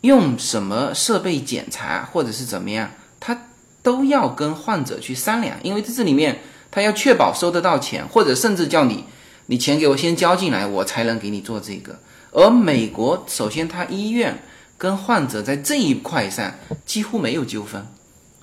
[0.07, 2.91] 用什么设备检查或者是怎么样，
[3.21, 3.49] 他
[3.83, 6.41] 都要跟患者去商量，因为在这里面
[6.71, 9.05] 他要确保收得到钱，或者甚至叫你，
[9.47, 11.99] 你钱给我先交进来，我才能给你做这个。
[12.33, 14.43] 而美国首先，他医院
[14.79, 17.87] 跟患者在这一块上几乎没有纠纷，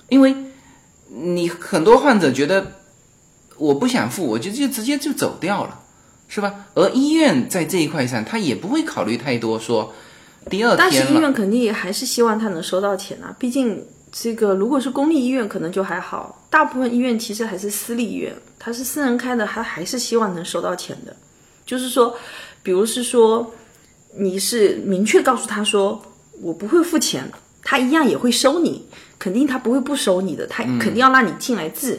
[0.08, 0.34] 因为
[1.08, 2.72] 你很多患者觉得
[3.56, 5.80] 我不想付，我就就直接就走掉了，
[6.28, 6.66] 是吧？
[6.74, 9.92] 而医院在这一块上，他也不会考虑太多说。
[10.50, 21.16] 第二天但是医院肯定也还是希望他能收到钱啊，毕竟这个如果是公立医院可能就还好，大部分医院其实还是私立医院，他是私人开的，他还是希望能收到钱的。
[21.66, 22.14] 就是说，
[22.62, 23.50] 比如是说
[24.16, 26.00] 你是明确告诉他说
[26.40, 27.28] 我不会付钱，
[27.62, 28.86] 他一样也会收你，
[29.18, 31.98] 肯定他不会不收你的，他肯定要让你进来治。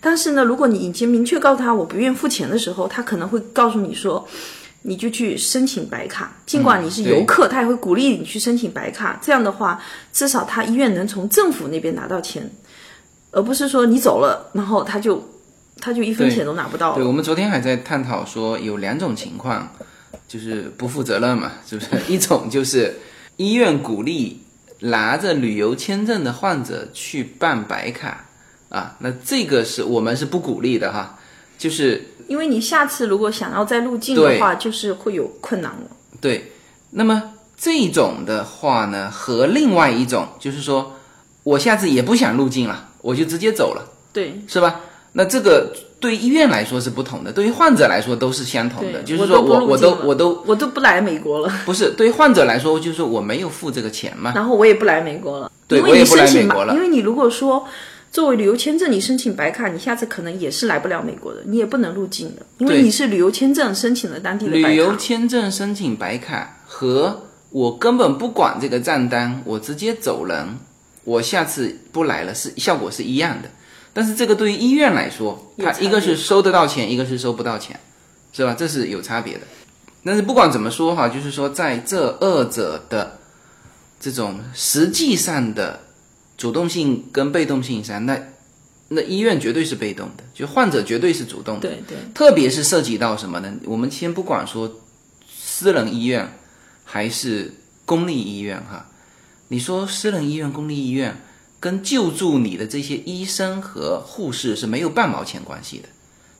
[0.00, 4.26] 但是呢，如果你已经明确告诉他我不愿付钱的时候，他可能会告诉你说。
[4.84, 9.16] 你就去申请白卡，尽管你是游客，他也会鼓励你去申请白卡。
[9.22, 9.80] 这样的话，
[10.12, 12.50] 至少他医院能从政府那边拿到钱，
[13.30, 15.22] 而不是说你走了，然后他就
[15.78, 16.96] 他就一分钱都拿不到。
[16.96, 19.72] 对，我们昨天还在探讨说有两种情况，
[20.26, 21.90] 就是不负责任嘛，是不是？
[22.08, 22.96] 一种就是
[23.36, 24.42] 医院鼓励
[24.80, 28.26] 拿着旅游签证的患者去办白卡
[28.68, 31.20] 啊，那这个是我们是不鼓励的哈，
[31.56, 32.08] 就是。
[32.32, 35.96] 因为你下次如果想要再入境的话，就是会有困难了。
[36.18, 36.50] 对，
[36.92, 40.96] 那么这种的话呢，和另外一种就是说，
[41.42, 44.80] 我下次也不想入境了，我就直接走了，对，是吧？
[45.12, 49.02] 那这个对医院来说是不同的，对于患者来说都是相同的。
[49.02, 51.52] 就是说我我都我都我都不来美国了。
[51.66, 54.32] 不是，对于患者来说，就是说我没有付这个钱嘛。
[54.34, 55.52] 然后我也不来美国了。
[55.68, 56.72] 对，我也不来美国了。
[56.72, 57.66] 因为你如果说。
[58.12, 64.68] 作为旅游签证，你申请白卡，你下次可能也是来不了美国的，你也不能入境的，因为你是旅游签证申请了当地的白卡。
[64.68, 70.58] 旅游签证申请白卡和我根本不管这个账单，我直接走人，
[71.04, 73.48] 我下次不来了，是效果是一样的。
[73.94, 77.80] 但是这个对于医院来说，它一个是收得到钱，一个是收不到钱，
[78.34, 78.52] 是吧？
[78.52, 79.40] 这是有差别的。
[80.04, 83.18] 但是不管怎么说哈，就是说在这二者的
[83.98, 85.80] 这种实际上的。
[86.42, 88.20] 主动性跟被动性上，那
[88.88, 91.68] 那医院绝对是被动的，就患者绝对是主动的。
[91.68, 93.54] 对对，特别是涉及到什么呢？
[93.64, 94.80] 我们先不管说
[95.32, 96.36] 私人医院
[96.82, 98.90] 还是公立医院哈，
[99.46, 101.16] 你说私人医院、公立医院
[101.60, 105.88] 跟救助你的这些医生和护士是没有半毛钱关系的。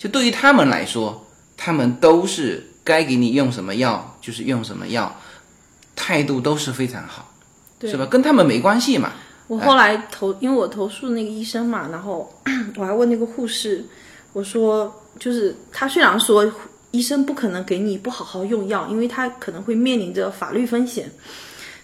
[0.00, 5.16] 就对于他们来说，他们都是该给你用什么药就是用什么药，
[5.94, 7.32] 态度都是非常好，
[7.82, 8.04] 是吧？
[8.06, 9.12] 跟他们没关系嘛。
[9.48, 12.32] 我后来投，因为我投诉那个医生嘛，然后
[12.76, 13.84] 我还问那个护士，
[14.32, 16.50] 我说，就是他虽然说
[16.90, 21.10] 医生不可能给你不好好用药，因为他可能会面临着法律风险，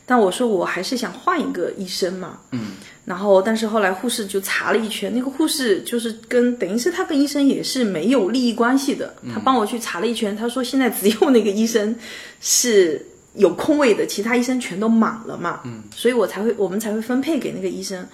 [0.07, 2.73] 但我说我还是想换一个医生嘛，嗯，
[3.05, 11.94] 然后但是后来护士就查了一圈，那个护士就是跟等于是他跟医生也是没有利益关系的，他帮我去查了一圈，他说现在只有那个医生
[12.40, 13.05] 是。
[13.35, 18.07] 有空位的，其他医生全都满了嘛，嗯，所以我才会，我们才会分配给那个医生。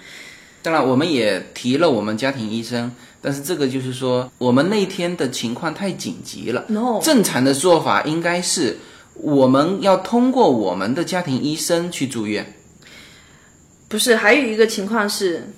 [0.62, 6.64] 当然，我们也提了我们家庭医生，但是这个就是说，我们那天的情况太紧急了。
[6.68, 8.78] no，正常的做法应该是，
[9.14, 12.54] 我们要通过我们的家庭医生去住院。
[13.88, 15.52] 不是，还有一个情况是，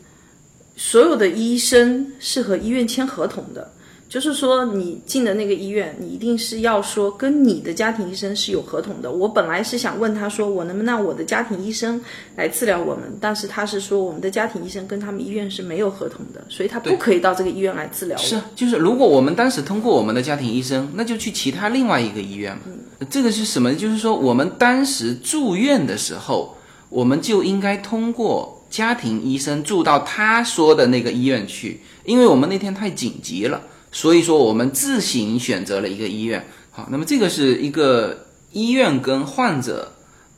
[0.77, 3.73] 所有的医生是和医院签合同的。
[4.17, 9.13] 就是说，你进的那个医院，你一定是要说跟你的家庭医生是有合同的。
[9.13, 12.01] 我本来是想问他说，我能不能让我的家庭医生
[12.35, 18.17] 来治疗我们，但是他是说我们的家庭医生跟他们医院是没有合同的，所以他不可以到这个医院来治疗。
[18.17, 22.63] 是，就是如果我们当时通过我们的家庭医生，那就去其他另外一个医院嘛。
[23.11, 23.75] 这个是什么？
[23.75, 26.57] 就是说我们当时住院的时候，
[26.89, 33.61] 我们就应该通过家庭医生住到他说的那个医院去，因为我们那天太紧急了。
[33.93, 36.47] 所以说，我们自行选择了一个医院。
[36.71, 39.93] 好，那么这个是一个医院跟患者，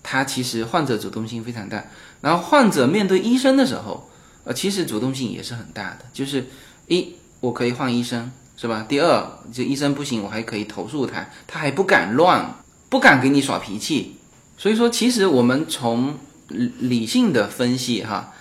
[0.04, 1.84] 他其实患者主动性非常大。
[2.20, 4.08] 然后患者面对医生的时候，
[4.44, 6.04] 呃，其实主动性也是很大的。
[6.12, 6.46] 就是
[6.86, 8.86] 一，我可以换医生，是吧？
[8.88, 12.54] 第二，这医生不行，我还可以投诉他，他还不敢乱，
[12.88, 14.18] 不敢给你耍脾气。
[14.56, 16.16] 所以说，其实我们从
[16.48, 18.32] 理性的分析哈，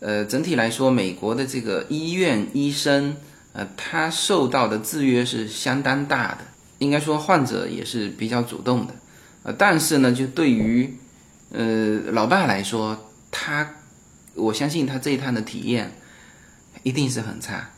[0.00, 3.16] 呃，整体来说，美国的这个医院医生。
[3.52, 6.38] 呃，他受到的制约是相当大的，
[6.78, 8.94] 应该说患者也是比较主动的，
[9.42, 10.96] 呃，但是呢，就对于
[11.50, 13.74] 呃老爸来说，他
[14.34, 15.92] 我相信他这一趟的体验
[16.82, 17.70] 一定是很差。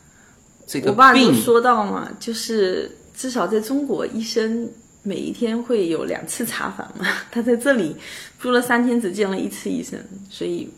[0.65, 4.69] 这个我爸就说到嘛，就是至少在中国，医生
[5.03, 7.95] 每一天会有两次查房嘛， 他在这里
[8.39, 9.99] 住了三天，只见了一次医生，
[10.29, 10.69] 所以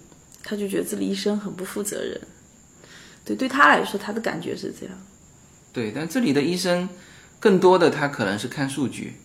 [0.44, 2.20] 他就觉得这里医生很不负责任。
[3.28, 4.96] 对，对他来说，他的感觉是这样。
[5.74, 6.88] 对，但这里的医生，
[7.42, 9.16] 更多的他可能是看数据，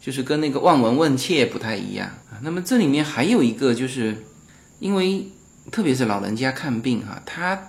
[0.00, 2.38] 就是跟那个望闻问切不太一样啊。
[2.42, 4.16] 那么这里面还有一个，就是
[4.78, 5.26] 因为
[5.72, 7.60] 特别是老人家看病哈，他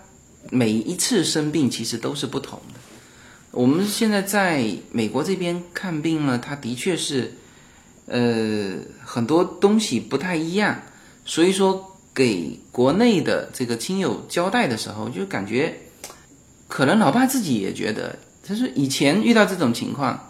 [0.52, 2.80] 每一次生病其实都是不同的。
[3.50, 7.34] 我们现在在美国这边看病呢，他的确是，
[8.06, 10.80] 呃，很多东西不太一样，
[11.26, 11.88] 所以说。
[12.14, 15.80] 给国内的这个亲友交代的时候，就感觉，
[16.68, 20.28] 可能老爸自己也觉得，他说以前遇到这种情况，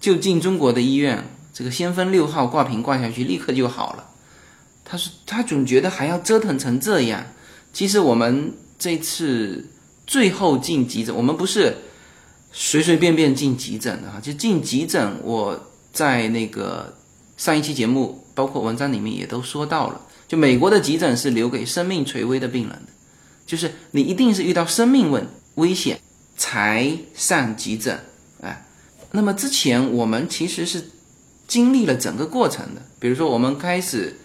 [0.00, 4.08] 就进中国的医院，这个先锋六号挂瓶挂下去，立刻就好了。
[4.84, 7.24] 他说他总觉得还要折腾成这样。
[7.72, 9.70] 其实我们这次
[10.06, 11.76] 最后进急诊，我们不是
[12.52, 16.94] 随随便便进急诊的哈，就进急诊，我在那个
[17.36, 20.00] 上一期节目，包括文章里面也都说到了，
[20.32, 22.92] 就美国的急诊是留给生命垂危的病人的，
[23.44, 25.26] 就是你一定是遇到生命问
[25.56, 26.00] 危险
[26.38, 28.00] 才上急诊，
[28.40, 28.64] 哎，
[29.10, 30.82] 那么之前我们其实是
[31.46, 34.16] 经历了整个过程的，比如说我们开始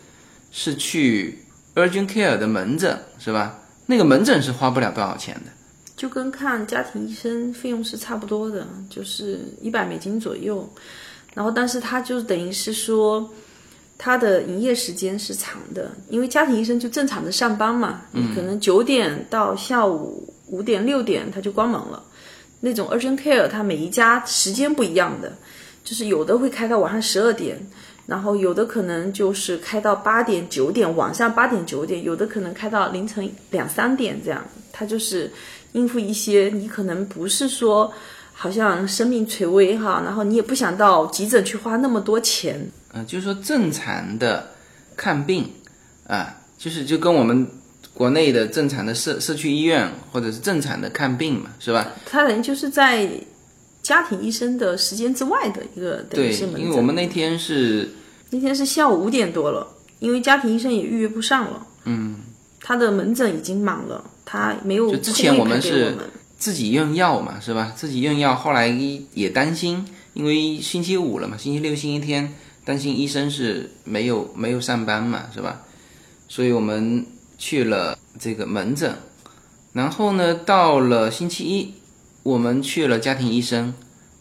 [0.49, 1.39] 是去
[1.75, 3.59] urgent care 的门诊，是吧？
[3.87, 5.51] 那个门诊是花不了多少钱的。
[5.97, 10.73] 就跟看家庭医生费用是差不多的，就是一百美金左右。
[11.33, 13.29] 然后，但是它就等于是说，
[13.97, 22.03] 它的营业时间是长的，因为家庭医生就正常的上班嘛，你可能九点到下午五点六点他就关门了。
[22.59, 25.35] 那种 urgent care 它每一家时间不一样的，
[25.83, 27.57] 就是有的会开到晚上十二点，
[28.05, 35.31] 然后有的可能就是开到八点九点，晚上八点九点，有的可能开到凌晨两三点这样，它就是
[35.71, 37.91] 应付一些你可能不是说。
[38.39, 42.69] 好像生命垂危哈，然后你也不想到急诊去花那么多钱。
[42.93, 44.51] 嗯，就是说正常的
[44.95, 45.49] 看病
[46.07, 47.47] 啊，就是就跟我们
[47.93, 51.93] 国内的正常的社社区医院或者是正常的看病嘛，是吧？
[52.05, 53.09] 他等于就是在
[53.81, 57.89] 家庭医生的时间之外的一个等于是因为我们那天是
[58.29, 59.67] 那天是下午五点多了，
[59.99, 61.67] 因为家庭医生也预约不上了。
[61.85, 62.17] 嗯，
[62.59, 65.95] 他的门诊已经满了，他没有就之前我们是。
[66.39, 67.73] 自己用药嘛，是吧？
[67.75, 68.67] 自己用药，后来
[69.15, 69.83] 也担心，
[70.13, 72.31] 因为星期五了嘛，星期六、星期天，
[72.67, 75.61] 担心医生是没有没有上班嘛，是吧？
[76.27, 77.05] 所以我们
[77.37, 78.93] 去了这个门诊，
[79.71, 81.73] 然后呢，到了星期一，
[82.23, 83.73] 我们去了家庭医生，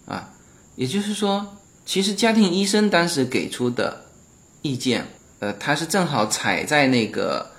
[0.04, 0.30] 啊，
[0.76, 4.06] 也就是说，其实家庭医生当时给出的
[4.62, 5.04] 意见，
[5.40, 7.50] 呃，他是正好踩在那个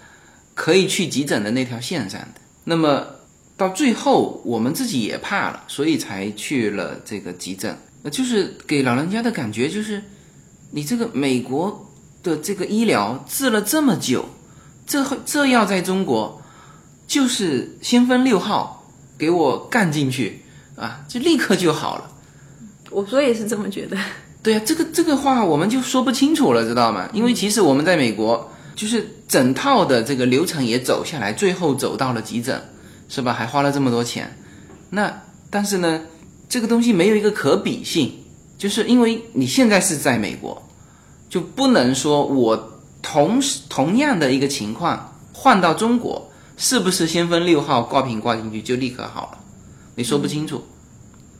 [0.55, 3.05] 可以去急诊的那条线上的，那么。
[3.57, 7.75] 到最后，我们自己也怕了，所以才去了这个急诊。
[8.03, 9.99] 那就是给老人家的感觉就是，
[10.71, 11.89] 你这个美国
[12.23, 14.25] 的这个医疗治了这么久，
[14.85, 16.41] 这这药在中国，
[17.07, 20.43] 就是先锋六号给我干进去
[20.75, 22.11] 啊，就立刻就好了。
[22.89, 23.97] 我说也是这么觉得。
[24.43, 27.09] 对呀，这个这个话我们就说不清楚了，知道吗？
[27.13, 32.61] 因为其实我们在美国，就是整套的这个流程也走下来，最后走到了急诊。
[33.09, 33.31] 是吧？
[33.31, 34.37] 还花了这么多钱，
[34.89, 36.01] 那但是呢，
[36.49, 38.16] 这个东西没有一个可比性，
[38.57, 40.61] 就是因为你现在是在美国，
[41.29, 49.37] 就不能说我同时同样的一个情况换到中国，是不是先锋六号挂瓶挂进去就立刻好了？
[49.95, 50.63] 你说不清楚，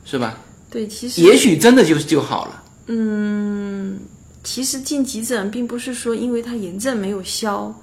[0.04, 0.38] 是吧？
[0.70, 2.62] 对，其实也许真的就就好了。
[2.86, 3.98] 嗯，
[4.44, 7.74] 其实进急诊并不是说因为他炎症没有消，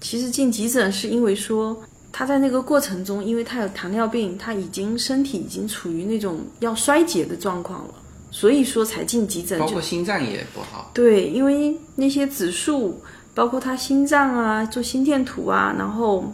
[0.00, 1.76] 其实进急诊是因为说。
[2.12, 7.94] 他在那个过程中，因为他有糖尿病，他已经身体已经处于那种要衰竭的状况了，
[8.38, 9.58] 所以说才进急诊。
[9.58, 10.90] 包括心脏也不好。
[10.92, 13.02] 对，因为那些指数，
[13.34, 16.30] 包括他心脏啊，做心电图啊，然后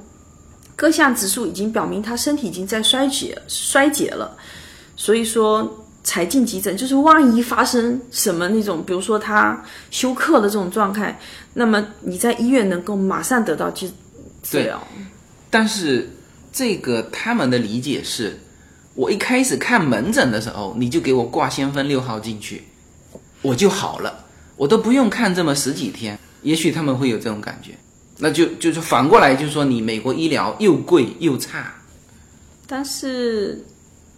[0.75, 4.37] 各项指数已经表明他身体已经在衰竭衰竭了，
[4.97, 6.77] 所以说才进急诊。
[6.77, 11.17] 就是万一发生什么那种，比如说他休克的这种状态，
[11.55, 13.89] 那么你在医院能够马上得到治
[14.43, 14.83] 治疗。
[15.51, 16.11] 但是
[16.53, 18.37] 这个他们的理解是，
[18.95, 22.63] 我一开始看门诊的时候，你就给我挂先锋六号进去，
[23.41, 24.25] 我就好了，
[24.57, 26.19] 我都不用看这么十几天。
[26.43, 27.73] 也许他们会有这种感觉，
[28.19, 31.73] 那就就是反过来，就是说你美国医疗又贵又差。
[32.67, 33.65] 但是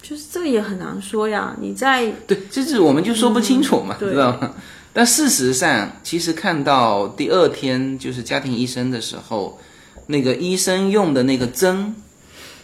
[0.03, 4.55] 就是这个也很难说呀，你在对，就是我们就说不清楚嘛，知道吗？
[4.93, 9.59] 但事实上，其实看到第二天就是家庭医生的时候。
[10.07, 11.95] 那个医生用的那个针，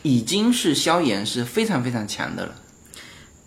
[0.03, 2.55] 已经是消炎是非常非常强的了，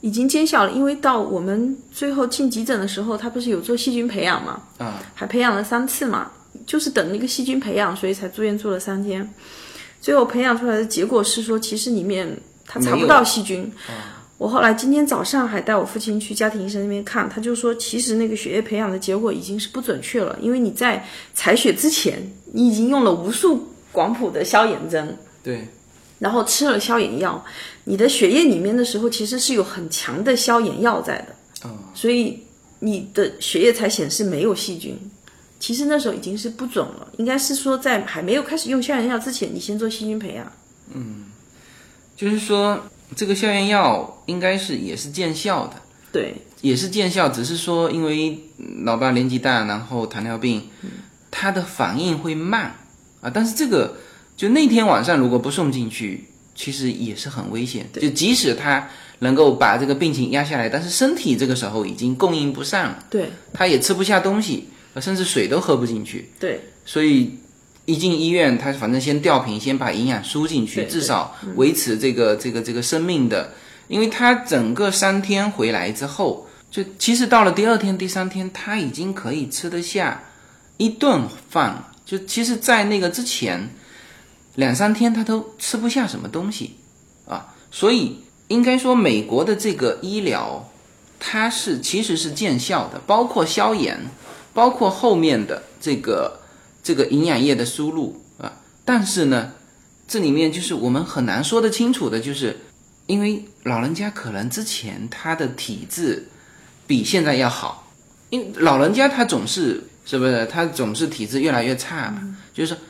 [0.02, 0.72] 已经见效了。
[0.72, 4.62] 因为到我们最后进急诊的时候，他不是有做细菌培养嘛？
[4.78, 6.32] 啊，还培养了三次嘛，
[6.68, 9.28] 就是等那个细菌培养，所以才住院住了三天。
[10.00, 12.38] 最后培养出来的结果是说，其实里面
[12.68, 13.72] 他查不到细菌。
[14.38, 23.70] 我后来今天早上还带我父亲去家庭医生那边看，他就说，其实那个血液培养的结果已经是不准确了，因为你在采血之前，你已经用了无数。
[23.94, 25.68] 广谱的消炎针，对，
[26.20, 27.44] 然后吃了消炎药，
[27.86, 32.44] 你的血液里面的时候其实是有很强的消炎药在的，哦，所以
[32.80, 34.98] 你的血液才显示没有细菌。
[35.60, 40.52] 其实那时候已经是不准了，应该是说在还没有开始用消炎药之前，你先做细菌培养。
[40.94, 41.26] 嗯，
[42.18, 42.84] 就是说
[43.16, 45.76] 这个消炎药应该是也是见效的，
[46.12, 48.38] 对，也是见效，只是说因为
[48.84, 50.70] 老爸年纪大，然后糖尿病，
[51.32, 52.76] 他的反应会慢。
[53.22, 53.96] 啊，但是这个
[54.36, 56.26] 就那天晚上如果不送进去，
[56.56, 57.88] 其实也是很危险。
[57.94, 58.88] 就即使他
[59.20, 64.68] 能够把这个病情压下来，但是身体这个时候已经供应不上了，对他也吃不下东西，
[65.00, 66.30] 甚至水都喝不进去。
[66.40, 67.38] 对所以
[67.86, 73.54] 一进医院，他反正先吊瓶，先把营养输进去，至少维持这个这个这个生命的。
[73.90, 80.24] 因为他整个三天回来之后，就其实到了第二天、第三天，他已经可以吃得下
[80.78, 81.92] 一顿饭了。
[82.06, 83.70] 就其实，在那个之前
[84.56, 86.76] 两三天，他都吃不下什么东西
[87.28, 87.54] 啊。
[87.72, 90.70] 所以应该说，美国的这个医疗，
[91.20, 94.00] 它是其实是见效的，包括消炎，
[94.54, 96.40] 包括后面的这个
[96.84, 98.54] 这个营养液的输入啊。
[98.86, 99.54] 但是呢，
[100.08, 102.60] 这里面就是我们很难说得清楚的，就是
[103.08, 106.28] 因为老人家可能之前他的体质
[106.86, 107.92] 比现在要好，
[108.30, 112.82] 因为老人家他总是是不是他总是体质越来越差嘛，就是说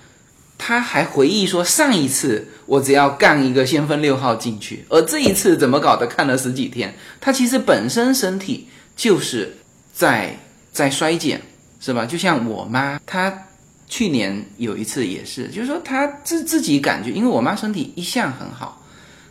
[0.57, 9.57] 他还回忆说上一次我只要干一个先锋六号进去，而这一次怎么搞的看了十几天，他其实本身身体就是
[9.93, 10.37] 在
[10.71, 11.41] 在衰减，
[11.79, 12.05] 是吧？
[12.05, 13.33] 就像我妈她。
[13.85, 18.81] 去年有一次也是，就是说她自自己感觉，因为我妈身体一向很好，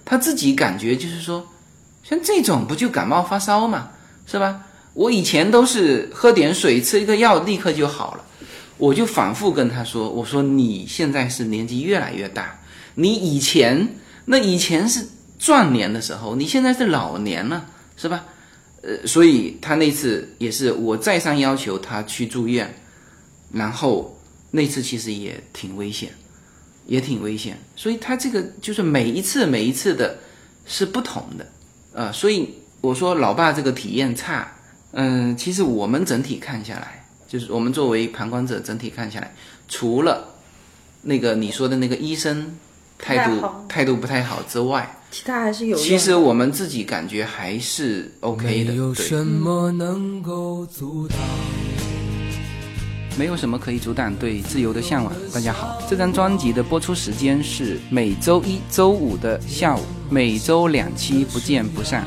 [0.04, 1.44] 她自己感觉就是说，
[2.04, 3.88] 像这种不就感冒发烧嘛，
[4.24, 4.60] 是吧？
[4.94, 8.24] 我以前都是喝点水，吃一个药立刻就好了。
[8.82, 12.58] 我就反复跟他说，我说你现在是年纪越来越大，
[12.96, 13.86] 你以前
[14.24, 15.06] 那以前是
[15.38, 17.64] 壮年的时候，你现在是老年了，
[17.96, 18.24] 是吧？
[18.82, 22.74] 呃，所以他那次也是我再三要求他去住院，
[23.52, 24.18] 然后。
[24.54, 26.10] 那次其实也挺危险，
[26.86, 30.18] 也挺危险，所以他这个就是每一次每一次的
[30.66, 31.46] 是不同的，
[31.94, 32.50] 呃，所以
[32.82, 34.52] 我说老爸这个体验差，
[34.90, 37.01] 嗯、其实我们整体看下来，
[37.32, 39.34] 就是我们作为旁观者整体看下来，
[39.66, 40.34] 除了
[41.00, 42.58] 那个你说的那个医生
[42.98, 45.74] 态度态度不太好之外，其他还是有。
[45.74, 49.06] 其实我们自己感觉还是 OK 的，没有对。
[49.06, 51.16] 什么能够阻挡。
[53.16, 55.10] 没有什么可以阻挡对自由的向往。
[55.32, 59.80] 大家好，这张专辑的播出时间是每周一周五的下午，
[60.10, 62.06] 每周两期，不见不散。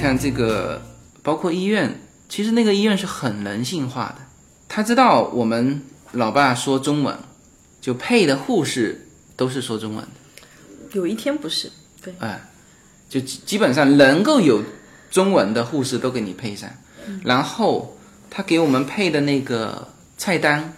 [0.00, 0.80] 看这个，
[1.22, 4.18] 包括医院，其实那个医院是很人性化的，
[4.68, 5.82] 他知道我们
[6.12, 7.18] 老爸说中文，
[7.80, 10.10] 就配的护士都是说中文的。
[10.92, 12.40] 有一天不是，对，哎，
[13.08, 14.62] 就基基本上能够有
[15.10, 16.70] 中文的护士都给你配上，
[17.24, 17.98] 然后
[18.30, 20.72] 他给我们配的那个菜单，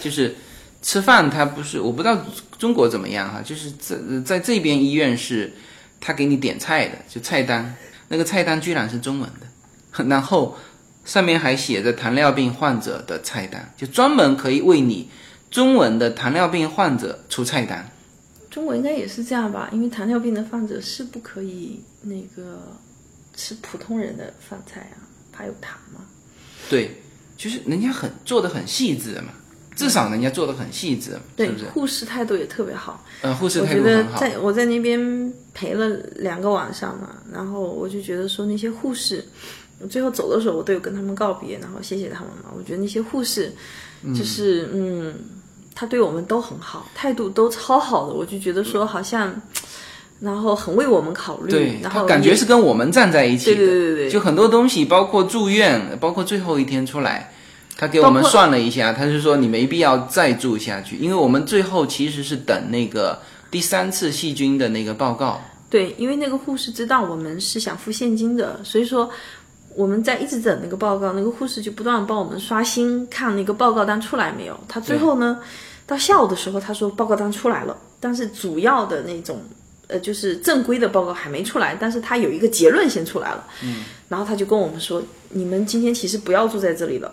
[0.00, 0.34] 就是
[0.82, 2.18] 吃饭他不是我不知道
[2.58, 5.50] 中国怎么样哈，就是在在这边医院是
[5.98, 7.74] 他给你点菜的，就菜单，
[8.08, 10.56] 那个菜单居然是中文的， 然后
[11.04, 15.08] 上面还写着糖尿病患者的菜单，就专门可以为你
[15.50, 17.88] 中文的糖尿病患者出菜单。
[18.50, 19.68] 中国应该也是这样吧？
[19.72, 22.60] 因为糖尿病的患者是不可以那个
[23.34, 24.96] 吃普通人的饭菜啊，
[25.32, 26.00] 怕有糖嘛。
[26.70, 27.02] 对，
[27.36, 29.28] 就是人家很做的很细致嘛，
[29.76, 33.04] 至少人家做的很细致，对是不是？，护士态度也特别好。
[33.20, 34.20] 呃，护士我觉得态度很好。
[34.20, 39.24] 在我在那边陪了两个晚上嘛，然后我就觉得说那些护士，
[39.88, 42.50] 最后走的时候我都有跟他们告别，然后谢谢他们嘛。
[42.56, 43.52] 我觉得那些护士
[44.16, 45.14] 就是嗯
[45.74, 49.34] 他对我们都很好，态度都超好的，我就觉得说好像，
[50.20, 53.56] 然后很为我们考虑，对，然后感觉是跟我们站在一起的。
[53.56, 57.30] 对对对对就很多东西，包括住院，包括最后一天出来，
[57.76, 63.20] 他给我们算了一下，他是说你没必要再住下去，因为我们最后其实是等那个
[63.50, 65.40] 第三次细菌的那个报告。
[65.68, 69.10] 对，因为那个护士知道我们是想付现金的，所以说
[69.74, 74.58] 我们在一直等那个报告，那个护士就不断帮我们刷新，看那个报告单出来没有。
[74.66, 75.38] 他最后呢，
[75.84, 79.42] 到下午的时候他说报告单出来了，但是主要的那种
[79.88, 83.44] 呃，就是正规的报告还没出来，但是他有一个结论先出来了。
[83.62, 87.12] 嗯，然后他就跟我们说，你们今天其实不要住在这里了，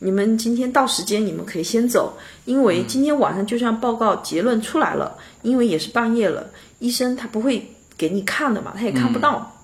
[0.00, 9.56] 你们今天到时间你们可以先走，因为今天晚上就算报告结论出来了，因为也是半夜了，医生他不会给你看的嘛，他也看不到。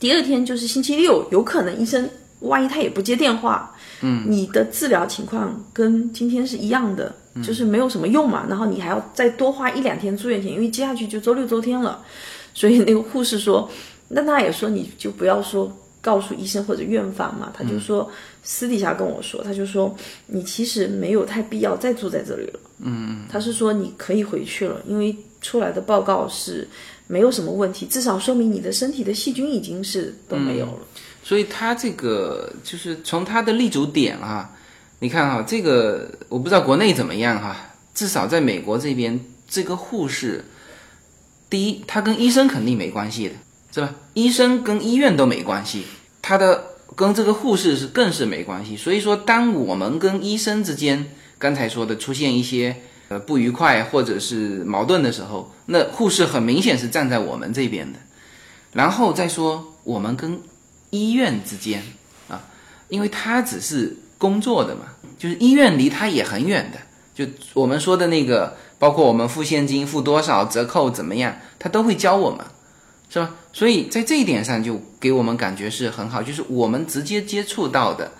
[0.00, 2.08] 第二天就是星期六，有可能医生
[2.40, 8.46] 万一他也不接电话，嗯，你的治疗情况跟今天是一样的，就是没有什么用嘛。
[8.48, 12.04] 然后你还要再多花一两天住院钱，因为接下去就周六周天了。
[12.54, 13.70] 所以那个护士说，
[14.08, 15.72] 那他也说你就不要说
[16.08, 18.10] 告诉医生或者院方嘛，他就说
[18.42, 19.94] 私底下跟我说，他就说
[20.26, 22.60] 你其实没有太必要再住在这里了。
[22.78, 26.66] 嗯嗯，他是说你可以回去了，因为出来的报告是。
[27.10, 30.80] 没有什么问题，至少说明你的身体的细菌已经是都没有了。
[31.24, 34.50] 所以他这个就是从他的立足点啊，
[34.98, 37.56] 你看哈，这个我不知道国内怎么样哈，
[37.94, 40.44] 至少在美国这边，这个护士，
[41.48, 43.34] 第一，他跟医生肯定没关系的，
[43.72, 43.94] 是吧？
[44.12, 45.84] 医生跟医院都没关系，
[46.28, 46.62] 他的
[46.94, 48.76] 跟这个护士是更是没关系。
[48.76, 51.06] 所以说，当我们跟医生之间
[51.38, 52.76] 刚才说的出现一些。
[53.10, 57.98] 呃，不愉快或者是矛盾的时候，那护士很明显是站在我们这边的。
[58.74, 60.38] 然后再说我们跟
[60.90, 61.82] 医院之间
[62.28, 62.44] 啊，
[62.90, 64.82] 因为他只是工作的嘛，
[65.18, 66.78] 就是医院离他也很远的。
[67.14, 67.24] 就
[67.54, 72.44] 我们说的那个，包括我们付现金、付多少折扣怎么样，他都会教我们，
[73.08, 73.30] 是吧？
[73.58, 78.12] 所以在这一点上就给我们感觉是很好，就是我们直接接触到的。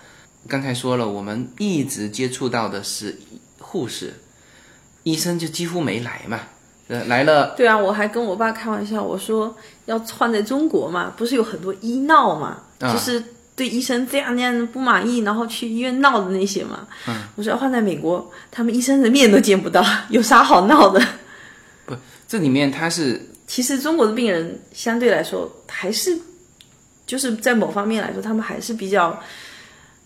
[0.49, 3.17] 刚才说了，我们一直接触到的是
[3.59, 4.15] 护士。
[5.03, 6.41] 医生就几乎没来嘛，
[6.89, 7.55] 呃，来了。
[7.55, 13.23] 对啊，我还跟我爸开玩笑，我说要换在中国嘛，不是有很多医闹嘛，就是
[13.55, 16.85] 对医生这样那样不满意，然后去医院闹的那些嘛。
[17.07, 19.81] 嗯，我说要换在美国，他们医生的面都见不到，
[20.11, 21.01] 有啥好闹的？
[21.85, 21.95] 不，
[22.27, 26.15] 这里面他是其实中国的病人相对来说还是
[27.07, 29.19] 就是在某方面来说，他们还是比较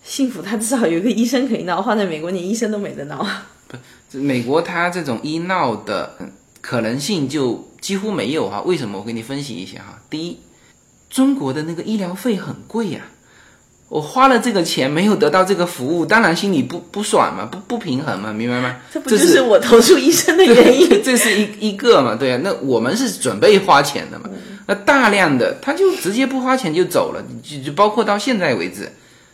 [0.02, 1.82] 幸福，他至少有一个医生可以闹。
[1.82, 3.22] 换在美国，连医生都没得闹。
[3.68, 6.16] 不美国他这种医闹的
[6.62, 8.62] 可能性就几乎没有哈？
[8.62, 8.98] 为什么？
[8.98, 10.00] 我给你分析一下哈。
[10.08, 10.38] 第一，
[11.10, 13.02] 中国的那个医疗费很贵呀，
[13.94, 18.74] 我花了这个钱没有得到这个服务，当然心里不不爽嘛，不不平衡嘛，明白吗？
[18.92, 21.00] 这不就是我投诉医生的原因？
[21.00, 22.40] 这是一一个嘛，对啊。
[22.42, 24.28] 那我们是准备花钱的嘛，
[24.66, 28.90] 那大量的他就直接不花钱就走了，就就包括到现在为止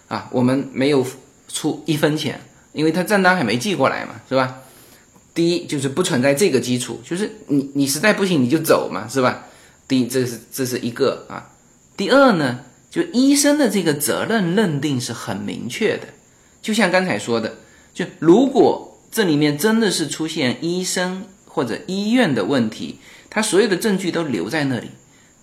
[0.08, 1.06] 啊，我们没有
[1.48, 2.38] 出一分钱，
[2.74, 4.56] 因为他账单还没寄过来嘛，是吧？
[5.32, 9.46] 第一就是不存在这个基础，就是你你实在不行你就走嘛，是吧？
[9.88, 11.48] 第一这是这是一个啊。
[11.96, 12.58] 第二呢，
[12.90, 16.08] 就医生的这个责任认定是很明确的，
[16.60, 17.54] 就像刚才说的，
[17.94, 22.98] 就如果这里面真的是出现医生或者医院的问题，
[23.30, 24.88] 他所有的证据都留在那里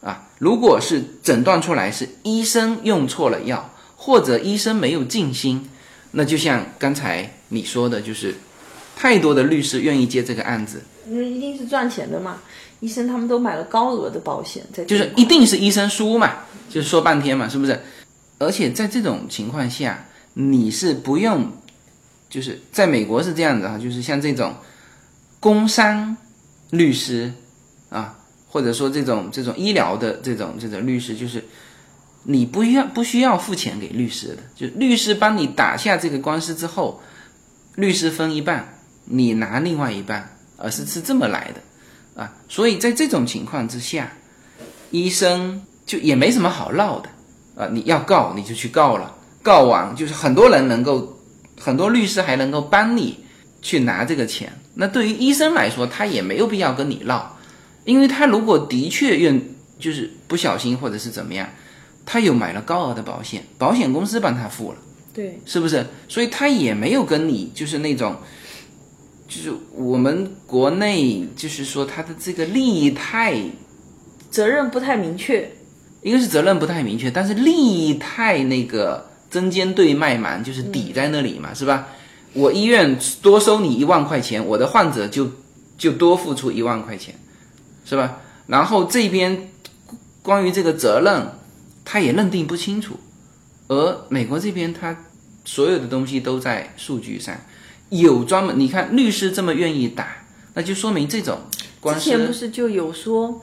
[0.02, 0.28] 啊。
[0.38, 5.70] 如果是诊断出来是医生用错了药，或者医生没有尽心，
[6.12, 8.36] 那就像刚才你说的，就是。
[9.00, 12.40] 太多的律师愿意接这个案子，因为一定是赚钱的嘛。
[12.80, 16.38] 医生他们都买了高额的保险，在就是一定是医生输嘛，
[16.70, 17.80] 就说半天嘛，是不是？
[18.40, 21.52] 而且在这种情况下，你是不用，
[22.30, 24.56] 就是在美国是这样子哈，就是像这种
[25.40, 26.16] 工伤
[26.70, 27.32] 律师
[27.90, 31.44] 啊，或者说这种这种医疗的这种这种律师，就是
[32.24, 37.02] 你不要不需要付钱给律师的，就律师帮你打下这个官司之后，
[37.76, 38.74] 律师分一半。
[39.10, 44.12] 你拿另外一半，而是是这么来的，啊，所以在这种情况之下，
[44.92, 47.10] 医生就也没什么好闹的，
[47.56, 51.18] 啊，你要告你就去告了，告完就是很多人能够，
[51.60, 53.18] 很多律师还能够帮你
[53.64, 54.52] 去拿这个钱。
[54.76, 57.36] 那对于医生来说，他也没有必要跟你闹，
[57.86, 59.42] 因为他如果的确愿
[59.80, 61.50] 就是不小心或者是怎么样，
[62.06, 64.78] 他有买了高额的保险，保险公司帮他付了，
[65.14, 65.86] 对，是不是？
[66.08, 68.16] 所以他也没有跟你就是那种。
[69.30, 73.36] 就是我们国内，就是说他的这个利益太，
[74.32, 75.52] 责任不太明确，
[76.08, 81.88] 一个是责任不太明确，但是利益太那个针尖对麦芒，就是抵在那里嘛，是吧？
[82.34, 85.30] 我医院多收你一万块钱，我的患者就
[85.78, 87.14] 就多付出一万块钱，
[87.84, 88.20] 是吧？
[88.48, 89.50] 然后这边
[90.22, 91.28] 关于这个责任，
[91.84, 92.98] 他也认定不清楚，
[93.68, 94.96] 而美国这边他
[95.44, 97.36] 所有的东西都在数据上。
[97.90, 100.18] 有专门，你看律师这么愿意打，
[100.54, 101.40] 那就说明这种
[101.80, 102.04] 官司。
[102.04, 103.42] 之前不是就有说，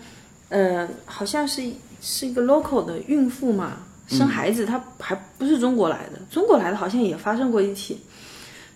[0.51, 1.63] 呃，好像是
[2.07, 3.79] 是一个 local 的孕妇嘛，
[4.09, 7.99] 生孩子，她还不是中国来的，中国来的好像也发生过一起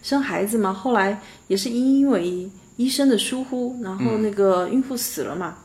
[0.03, 5.59] 生孩子嘛，后来也是因为医生的疏忽，然后那个孕妇死了嘛，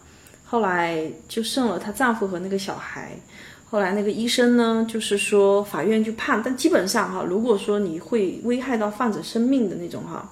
[0.44, 3.18] 后来就剩了她丈夫和那个小孩。
[3.66, 10.30] 后来那个医生呢，就是说法院就判，但基本上哈，如果说你会危害到患者生命的那种哈，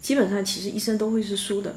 [0.00, 1.74] 基本上其实医生都会是输的。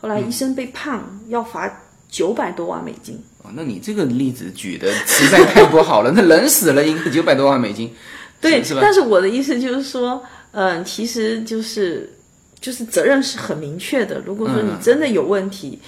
[0.00, 3.22] 后来医生被判要罚九百多万美金。
[3.46, 7.92] 哦，那你这个例子举的实在太不好了， 那人死了，一个九百多万美金，
[8.40, 8.80] 对，是吧？
[8.82, 12.12] 但是我的意思就是说，嗯，其实就是
[12.60, 14.20] 就是责任是很明确的。
[14.26, 15.78] 如果说你真的有问题，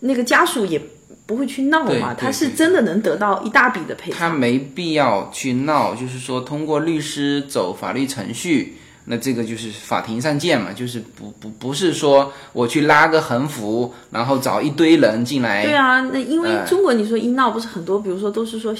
[0.00, 0.80] 那个家属也
[1.26, 4.18] 不会去闹嘛，他是真的能得到一大笔的赔偿。
[4.18, 8.76] 他没必要去闹，就是说通过律师走法律程序，
[9.06, 18.74] 那这个就是法庭上见嘛，就是不不不是说我去拉个横幅，然后找一堆人进来，对啊，那因为哎中国你说医闹不是很多，比如说都是说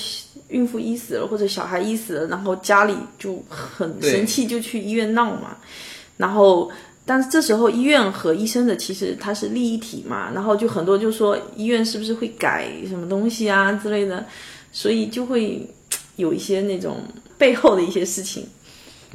[0.49, 5.57] 孕妇医死了或者小孩医死了，然后家里就很对生气就去医院闹嘛，
[6.17, 6.71] 然后。
[7.09, 14.27] 但是这时候医院和医生的其实它是利益体嘛，然后就很多就说医院是不是会改什么东西啊之类的，
[14.73, 15.65] 所以就会
[16.17, 16.97] 有一些那种
[17.39, 18.45] 背后的一些事情。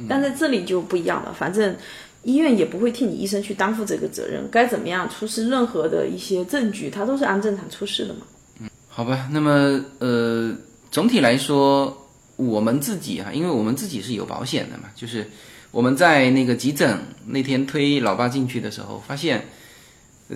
[0.08, 1.76] 但在这里就不一样了，反正
[2.22, 8.20] 医院也不会替你医生去担负这个责任，该怎么样出示任何的一些证据，他都是按正常出示的嘛。
[8.60, 10.54] 嗯好吧，那么呃，
[10.90, 15.26] 总体来说，我们自己哈、因为我们自己是有保险的嘛，就是
[15.70, 19.46] 我们在那个急诊那天推老爸进去的时候，发现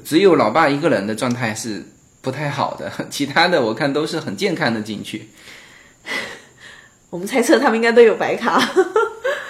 [0.03, 1.85] 只有老爸一个人的状态是
[2.23, 5.29] 不太好的， 其他的我看都是很健康的进去。
[7.11, 8.59] 我们猜测他们应该都有白卡。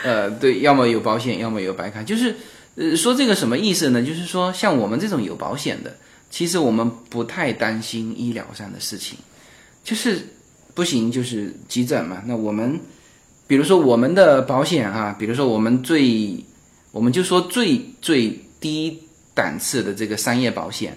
[0.03, 2.03] 呃，对，要么有保险，要么有白卡。
[2.03, 2.36] 就是，
[2.76, 4.03] 呃，说这个什么意思呢？
[4.03, 5.97] 就是说，像我们这种有保险的，
[6.30, 9.18] 其实我们不太担心医疗上的事情，
[9.82, 10.18] 就是
[10.74, 12.22] 不行，就是急诊嘛。
[12.26, 12.78] 那我们，
[13.47, 16.36] 比如说我们的保险啊，比如说我们最，
[16.92, 19.03] 我们就说最最低
[19.34, 20.97] 档次的这个商业保险，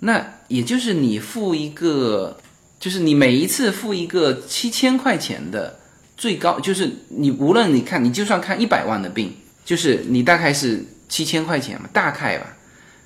[0.00, 2.36] 那也就是你付一个，
[2.80, 5.78] 就是你每一次付一个七千块钱的。
[6.16, 9.32] 最高就是你无论你看，你就算看一百万的病，
[9.64, 12.56] 就是你大概是七千块钱嘛，大概吧。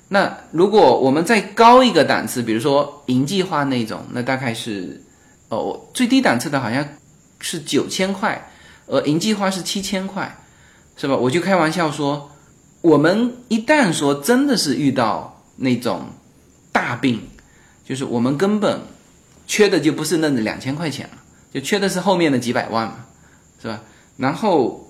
[0.09, 5.01] 那如果我们再高一个档次，比如说银计划那种，那大概是
[5.49, 6.83] 哦最低档次的好像
[7.39, 8.49] 是九千块，
[8.87, 10.35] 呃银计划是七千块，
[10.97, 11.15] 是吧？
[11.15, 12.31] 我就开玩笑说，
[12.81, 16.07] 我们一旦说真的是遇到那种
[16.71, 17.21] 大病，
[17.85, 18.81] 就是我们根本
[19.45, 21.18] 缺的就不是那两千块钱了。
[21.51, 23.05] 就缺的是后面的几百万嘛，
[23.61, 23.81] 是吧？
[24.17, 24.87] 然后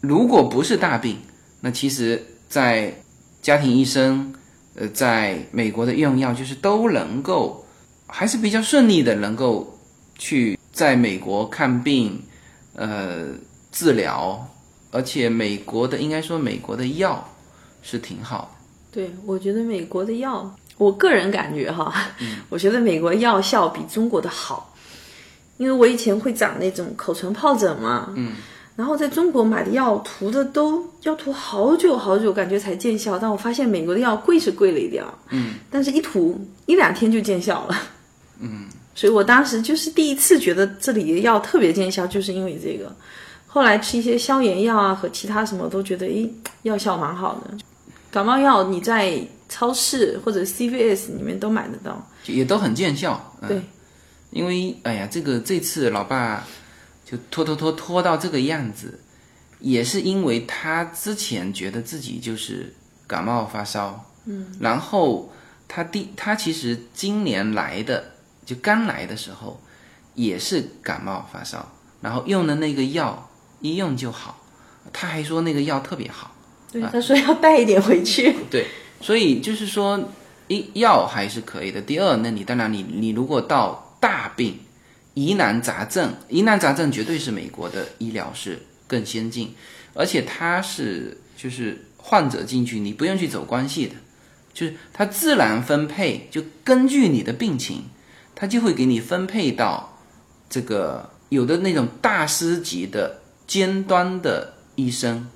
[0.00, 1.16] 如果不是大病，
[1.60, 2.92] 那其实，在
[3.40, 4.34] 家庭医生，
[4.74, 7.64] 呃，在美国的用药就是都能够，
[8.06, 9.78] 还是比较顺利的，能够
[10.18, 12.22] 去在美国看病，
[12.74, 13.28] 呃，
[13.72, 14.46] 治疗，
[14.90, 17.26] 而且美国的应该说美国的药
[17.82, 22.10] 是挺好的对，我觉得美国的药，我个人感觉哈，
[22.50, 24.73] 我觉得美国药效比中国的好。
[25.56, 28.32] 因为我以前会长那种口唇疱疹嘛，嗯，
[28.76, 33.18] 然后在中国买的药涂的都要涂好久好久，感觉才见效。
[33.18, 37.76] 但我发现美国的药贵是贵了一点，嗯，但是一涂一两天就见效了，
[38.40, 42.94] 嗯，所以我当时就是第一次觉得这里的药特别见效，就是因为这个。
[43.46, 46.28] 后来吃一些消炎药啊和其他什么，都觉得诶
[46.62, 47.56] 药效蛮好的。
[48.10, 49.16] 感冒药你在
[49.48, 53.32] 超市或者 CVS 里面都买得到，也都很见效。
[53.42, 53.62] 嗯、对。
[54.34, 56.44] 因为哎呀，这个这次老爸
[57.04, 58.98] 就拖拖拖拖到这个样子，
[59.60, 62.74] 也是因为他之前觉得自己就是
[63.06, 65.32] 感冒发烧，嗯，然后
[65.68, 68.12] 他第他其实今年来的
[68.44, 69.60] 就刚来的时候
[70.14, 71.70] 也是感冒发烧，
[72.00, 73.30] 然后用的那个药
[73.60, 74.42] 一用就好，
[74.92, 76.34] 他还说那个药特别好，
[76.72, 78.66] 对，他说要带一点回去， 对，
[79.00, 80.08] 所以就是说
[80.48, 81.80] 一药还是可以的。
[81.80, 84.58] 第二，那你当然你你如果到大病、
[85.14, 89.54] 疑难杂症，疑难杂症绝对是美国的医疗是更先进，
[89.94, 93.94] 而且它是就是患者进去，你不用去走关系的，
[94.52, 97.84] 就是它自然分配，就根据你的病情，
[98.34, 99.98] 它就会给你分配到
[100.50, 105.26] 这个有的那种大师级的尖端的医生，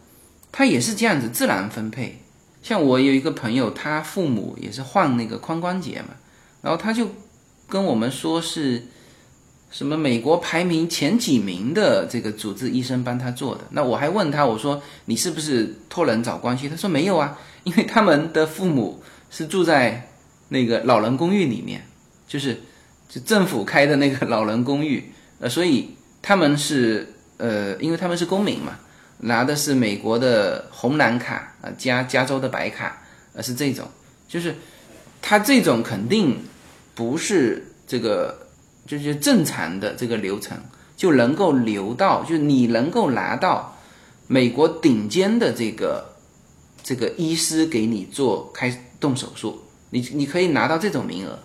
[0.52, 2.20] 他也是这样子自然分配。
[2.62, 6.08] 像我有一个朋友，他父母也是患那个髋关节嘛，
[6.60, 7.08] 然后他就。
[7.68, 8.82] 跟我们说是
[9.70, 16.66] 什么美国排名前几名的这个主治医生帮他做的，那我还问他，我说你是不是托人找关系？
[16.66, 20.08] 他说没有啊，因为他们的父母是住在
[20.48, 21.86] 那个老人公寓里面，
[22.26, 22.58] 就是
[23.10, 25.90] 就政府开的那个老人公寓，呃，所以
[26.22, 28.78] 他们是呃，因为他们是公民嘛，
[29.18, 33.02] 拿的是美国的红蓝卡啊，加加州的白卡，
[33.34, 33.86] 呃，是这种，
[34.26, 34.54] 就是
[35.20, 36.38] 他这种肯定。
[36.98, 38.48] 不是这个
[38.84, 40.58] 就是正常的这个流程
[40.96, 43.78] 就能够留到，就你能够拿到
[44.26, 46.16] 美国顶尖的这个
[46.82, 51.38] 这个医师给你做开动手术，你你可以拿到这种名额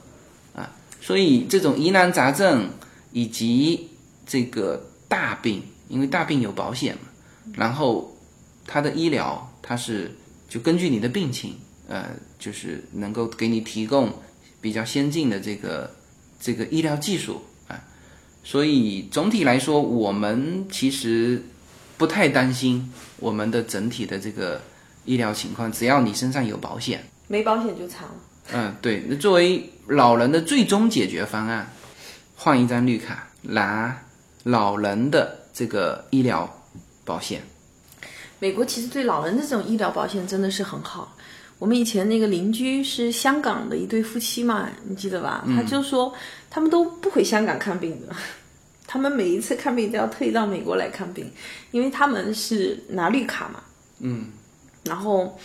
[0.56, 2.68] 啊，所以这种疑难杂症
[3.12, 3.92] 以及
[4.26, 7.02] 这个大病，因为大病有保险嘛，
[7.54, 8.18] 然后
[8.66, 10.10] 它的医疗它是
[10.50, 11.56] 就根据你的病情，
[11.88, 14.12] 呃，就是能够给你提供
[14.64, 15.94] 比较先进的这个
[16.40, 17.84] 这个医疗技术啊，
[18.46, 21.44] 所以总体来说，我们其实
[21.98, 24.62] 不太担心我们的整体的这个
[25.04, 27.04] 医疗情况，只要你身上有保险。
[27.28, 28.16] 没保险就惨了。
[28.54, 29.04] 嗯，对。
[29.10, 31.70] 那作为老人的最终解决方案，
[32.38, 34.02] 换一张绿卡，拿
[34.44, 36.50] 老人的这个医疗
[37.04, 37.42] 保险。
[38.40, 41.18] 美国其实对老人的这种医疗保险真的是很好。
[41.60, 45.46] 我们以前那个邻居是香港的一对夫妻嘛，你记得吧？
[45.56, 46.14] 他就说
[46.50, 48.14] 他们都不回香港看病的，
[48.86, 51.32] 他们每一次看病都要特意到美国来看病，
[51.72, 53.62] 因为他们是拿绿卡嘛。
[54.00, 54.26] 嗯，
[54.84, 55.40] 然后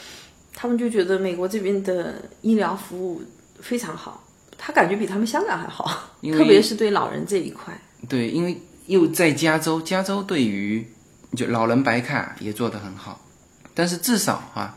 [0.55, 3.23] 他们就觉得美国这边的医疗服务
[3.61, 4.25] 非常好，
[4.57, 7.81] 他感觉比他们香港还好，特别是对老人这一块。
[8.09, 10.85] 对，因为又在加州，加州对于
[11.37, 13.25] 就老人白卡也做得很好，
[13.75, 14.77] 但是至少哈、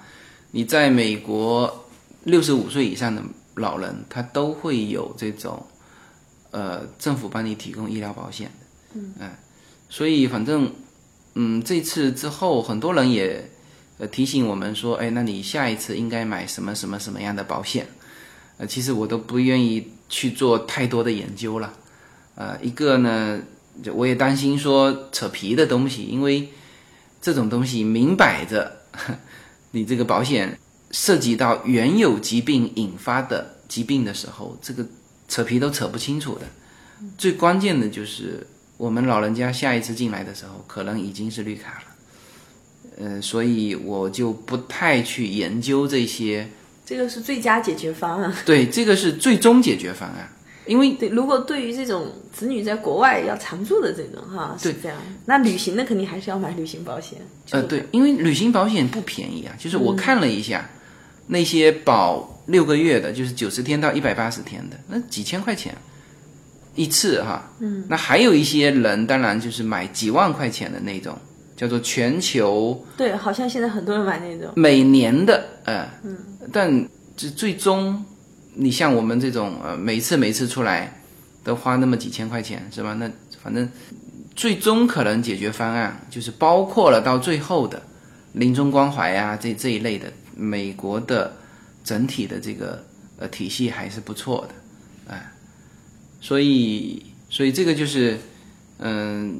[0.51, 1.85] 你在美国
[2.23, 3.21] 六十五岁以上的
[3.55, 5.65] 老人，他都会有这种
[6.51, 8.51] 呃政府帮你提供医疗保险
[8.93, 9.31] 的，嗯，
[9.89, 10.71] 所以反正
[11.35, 13.49] 嗯这次之后，很多人也
[13.97, 17.87] 呃提醒我们说，哎，那你下一次应该买什么什么什么样的保险？
[18.57, 21.73] 呃，其实我都不愿意去做太多的研究了。
[22.35, 23.41] 呃，一个呢，
[23.81, 26.49] 就我也担心说扯皮的东西，因为
[27.21, 28.71] 这种东西明摆着，
[29.71, 30.59] 你这个保险
[30.91, 34.85] 涉及到原有疾病引发的疾病的时候，这个
[35.27, 36.41] 扯皮都扯不清楚的。
[37.17, 38.45] 最关键的就是
[38.77, 41.83] 我们老人家下一次进来的时候，可能已经是绿卡了。
[42.99, 46.49] 呃，所以我就不太去研究这些。
[46.85, 48.33] 这个是最佳解决方案。
[48.45, 50.29] 对，这个是最终解决方案，
[50.67, 54.97] 因为对，如果对于这种子女在国外要常住的这种哈，是这样。
[55.25, 57.19] 那旅行的肯定还是要买旅行保险。
[57.49, 59.55] 呃，对，因为旅行保险不便宜啊。
[59.57, 60.69] 就是我看了一下，
[61.27, 65.75] 那些保六个月的，就是九十天到一百八十天的，那几千块钱
[66.75, 67.51] 一次哈。
[67.59, 67.83] 嗯。
[67.89, 71.17] 那还有一些人，当然就是买几万块钱的那种，
[71.57, 72.85] 叫做全球。
[72.95, 74.53] 对，好像现在很多人买那种。
[74.55, 76.15] 每年的，呃，嗯，
[76.53, 76.87] 但
[77.17, 78.05] 这最终。
[78.53, 81.01] 你像我们这种呃，每次每次出来
[81.43, 82.93] 都花那么几千块钱，是吧？
[82.95, 83.09] 那
[83.41, 83.69] 反正
[84.35, 87.81] 最终可能解决方案就是包括了到最后的
[88.33, 90.11] 临终关怀啊，这这一类的。
[90.35, 91.33] 美国的
[91.83, 92.83] 整体的这个
[93.17, 95.31] 呃体系还是不错的，哎，
[96.19, 98.17] 所以所以这个就是
[98.79, 99.39] 嗯，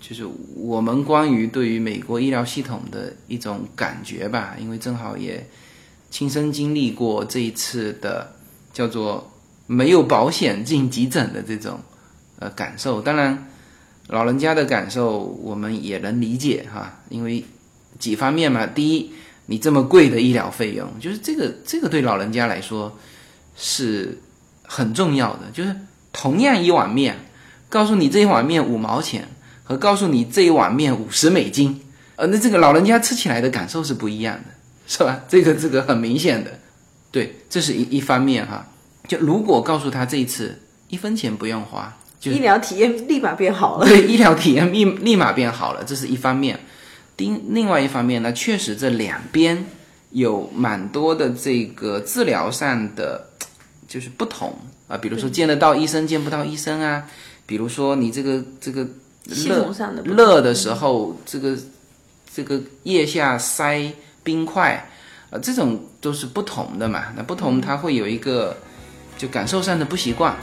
[0.00, 0.26] 就是
[0.56, 5.46] 我们关于对于美国医疗系统的一种感觉吧，因为正好也。
[6.14, 8.36] 亲身经历过这一次的
[8.72, 9.32] 叫做
[9.66, 11.80] 没有保险进急诊的这种
[12.38, 13.48] 呃感受，当然
[14.06, 17.44] 老人家的感受我们也能理解哈，因为
[17.98, 18.64] 几方面嘛。
[18.64, 19.10] 第一，
[19.46, 22.96] 你这么贵的医疗费用，就是这个这个对老人家来说
[23.56, 24.16] 是
[24.62, 25.74] 很重要的，就是
[26.12, 27.16] 同样一碗面，
[27.68, 29.26] 告诉你这一碗面五毛钱，
[29.64, 31.80] 和告诉你这一碗面五十美金，
[32.14, 34.53] 呃，那这个老人家吃起来的感受是不一样的。
[34.86, 35.22] 是吧？
[35.28, 36.50] 这个这个很明显的，
[37.10, 38.66] 对，这是一一方面哈。
[39.06, 40.58] 就如果告诉他这一次
[40.88, 43.86] 一分钱不用花，就医疗体验立马变好了。
[43.86, 46.58] 对，医疗体验立立马变好了，这是一方面。
[47.18, 49.64] 另另外一方面呢，确实这两边
[50.10, 53.28] 有蛮多的这个治疗上的
[53.86, 54.56] 就是不同
[54.88, 57.06] 啊，比如说见得到医生见不到医生啊，
[57.46, 58.86] 比如说你这个这个
[59.30, 61.56] 系统上的热的时候，这个
[62.34, 63.92] 这个腋下塞。
[64.24, 64.84] 冰块，
[65.30, 67.04] 呃，这种都是不同的嘛。
[67.14, 68.56] 那不同，它会有一个
[69.16, 70.34] 就感受上的不习惯。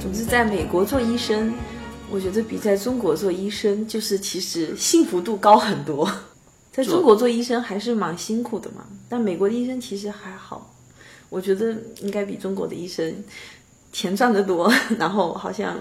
[0.00, 1.54] 总之，在美国做医生。
[2.10, 6.10] 我觉得比在中国做医生，就是其实幸福度高很多。
[6.72, 10.74] 在中国做医生还是蛮辛苦的嘛，但美国的医生其实还好。
[11.28, 13.12] 我觉得应该比中国的医生
[13.92, 15.76] 钱赚得多， 然后好像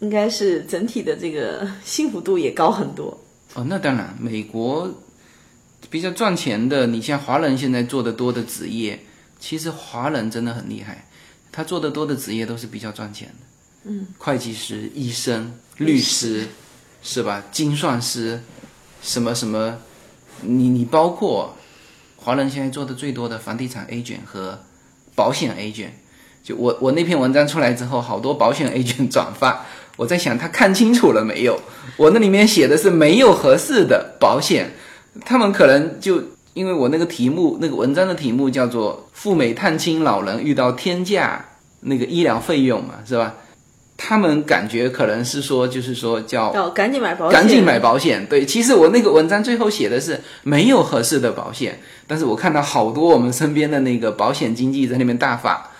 [0.00, 3.16] 应该是整体的这个幸福度也高很多。
[3.54, 4.90] 哦，那当然，美国
[5.90, 8.98] 比较赚钱的，你像华人现在做的多的职业，
[9.38, 11.06] 其实华人真的很厉害，
[11.52, 13.46] 他做的多的职业都是比较赚钱的。
[13.84, 16.46] 嗯，会计师、医生、律师，
[17.02, 17.42] 是吧？
[17.50, 18.42] 精算师，
[19.02, 19.78] 什么什么，
[20.42, 21.56] 你你包括
[22.16, 24.58] 华人现在做的最多的房地产 agent 和
[25.14, 25.90] 保险 agent。
[26.42, 29.64] 就我我那篇文章出来之后，好多保险 agent 转发，
[29.96, 31.60] 我在想他看清楚了没有？
[31.96, 34.72] 我那里面写的是没有合适的保险，
[35.24, 36.22] 他们可能就
[36.54, 41.44] 因为我那个题目，那个文章的题目叫做“赴美探亲老人遇到天价
[41.80, 43.34] 那个医疗费用”嘛，是吧？
[44.02, 48.26] 他们感觉可能是说，就是说叫要赶紧买保险，赶紧买保险。
[48.26, 55.70] 对，其实我那个文章最后写的是没有合适的保险，但是我看到好多我们身边的那个保险经纪在那边大发，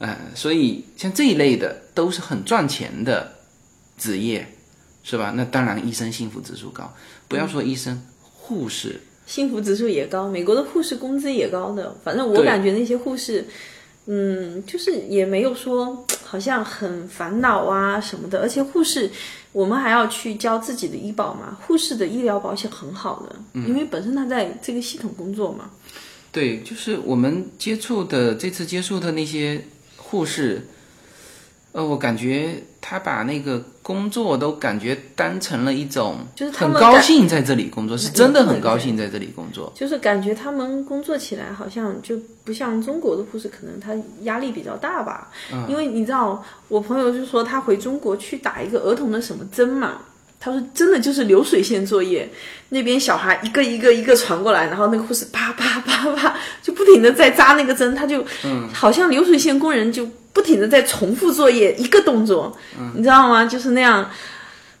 [0.00, 3.32] 嗯、所以像这一类的都是很赚钱的
[3.96, 4.46] 职业，
[5.02, 5.32] 是吧？
[5.34, 6.92] 那当然，医生幸福指数高，
[7.26, 11.96] 不要说医生，护士，幸福指数也高，美国的护士工资也高的。
[12.04, 13.46] 反正我感觉那些护士，
[14.06, 18.40] 嗯，就是也没有说好像很烦恼啊什么的。
[18.40, 19.10] 而且护士，
[19.52, 21.56] 我们还要去交自己的医保嘛。
[21.66, 25.70] 护士的医疗保险很好的，因为本身他在这个系统工作嘛。
[26.32, 29.62] 对，就是我们接触的这次接触的那些
[29.96, 30.66] 护士，
[31.72, 39.72] 呃，我感觉他把那个工作都感觉当成了一种，就是很高兴在这里工作，是真的很高兴在这里工作。
[39.74, 43.94] 就是感觉他们工作起来好像就不像中国的护士，可能他
[44.24, 45.30] 压力比较大吧。
[45.66, 50.02] 因为你知道，我朋友就说他回中国去打一个儿童的什么针嘛，
[50.38, 52.28] 他说真的就是流水线作业，
[52.68, 62.56] 那边小孩一个一个一个传过来，然后那个护士啪啪啪啪就不停的在扎那个针，他就嗯好像流水线工人就不停的在重复作业一个动作，
[62.94, 63.44] 你知道吗？
[63.44, 64.10] 就是那样。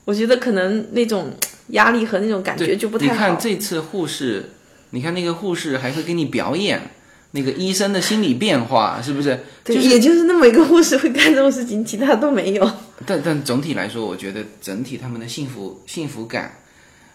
[0.04, 1.32] 我觉得可能那种
[1.68, 3.14] 压力和那种感觉就不太好。
[3.14, 4.50] 看这次护士，
[4.90, 6.90] 你看那个护士还会给你表演
[7.30, 9.38] 那个医生的心理变化，是不是？
[9.62, 12.68] 对，就是也就是那么一个护士会干这种事情，其他都没有。
[13.06, 16.58] 但但总体来说，我觉得整体他们的幸福幸福感，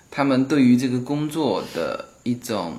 [0.09, 2.77] 他们对于这个工作的一种，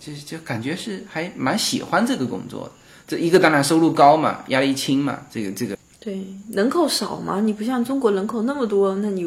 [0.00, 2.72] 就就感觉是还蛮喜欢这个工作的。
[3.10, 9.26] 这一个当然收入高嘛，压力轻嘛，这个这个对，人口少嘛，你不像中国人口那么多，那你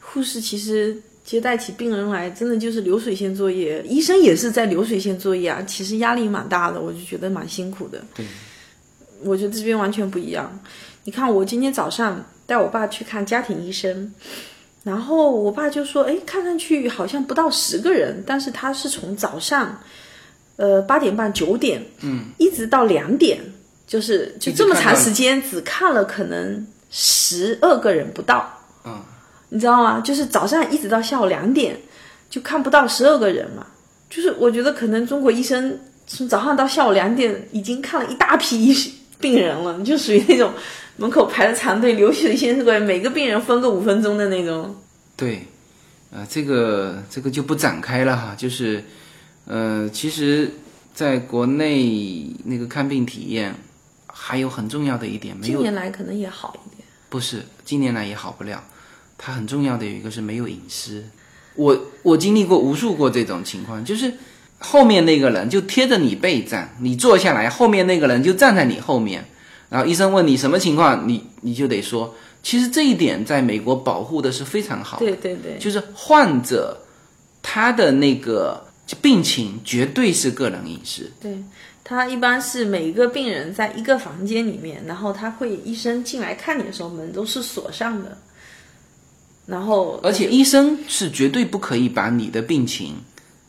[0.00, 3.82] 护士其实接待起病人来，真的就是流水线作业。
[3.86, 8.02] 医生也是在流水线作业啊，其实压力蛮大的，我就觉得蛮辛苦的。
[8.14, 8.24] 对，
[9.22, 10.50] 我觉得这边完全不一样。
[11.04, 14.12] 你看，我今天早上带我爸去看家庭医生，
[14.82, 19.78] 然后我爸就说：“哎，看上去好像不到十个人，但是他是从早上，
[20.56, 23.40] 呃八点半九点，嗯，一直到两点，
[23.86, 28.50] 就是就这么长时间，只看了可能十二个人不到，
[28.84, 29.00] 嗯，
[29.48, 30.00] 你知道吗？
[30.00, 31.78] 就是早上一直到下午两点，
[32.28, 33.66] 就看不到十二个人嘛。
[34.08, 40.52] 就是我觉得可能中国医生从早上到下午两点已经看了一大批医病人了，就属于那种
[40.96, 44.74] 门口排着长队，流水线过来，每个病人分个五分钟的那种。
[45.14, 45.46] 对，
[46.10, 48.82] 呃，这个这个就不展开了哈，就是，
[49.46, 50.52] 呃，其实
[50.94, 53.54] 在国内那个看病体验
[54.06, 56.86] 还有很重要的一点，没近有年来可能也好一点。
[57.08, 58.62] 不是，近年来也好不了。
[59.18, 61.04] 它很重要的有一个是没有隐私。
[61.56, 64.14] 我我经历过无数过这种情况，就是
[64.58, 69.24] 后面那个人就贴着你背站，你坐下来，后面那个人就站在你后面，
[69.68, 72.14] 然后医生问你什么情况，你你就得说。
[72.42, 76.80] 其实这一点在美国保护的是非常好的，对对对，就是患者
[77.42, 78.64] 他的那个
[79.00, 81.10] 病情绝对是个人隐私。
[81.20, 81.42] 对
[81.82, 88.16] 他一般是每一个病人在一个房间里面，然后他会医生进来看你的时候门都是锁上的，
[89.46, 92.94] 然后而且医生是绝对不可以把你的病情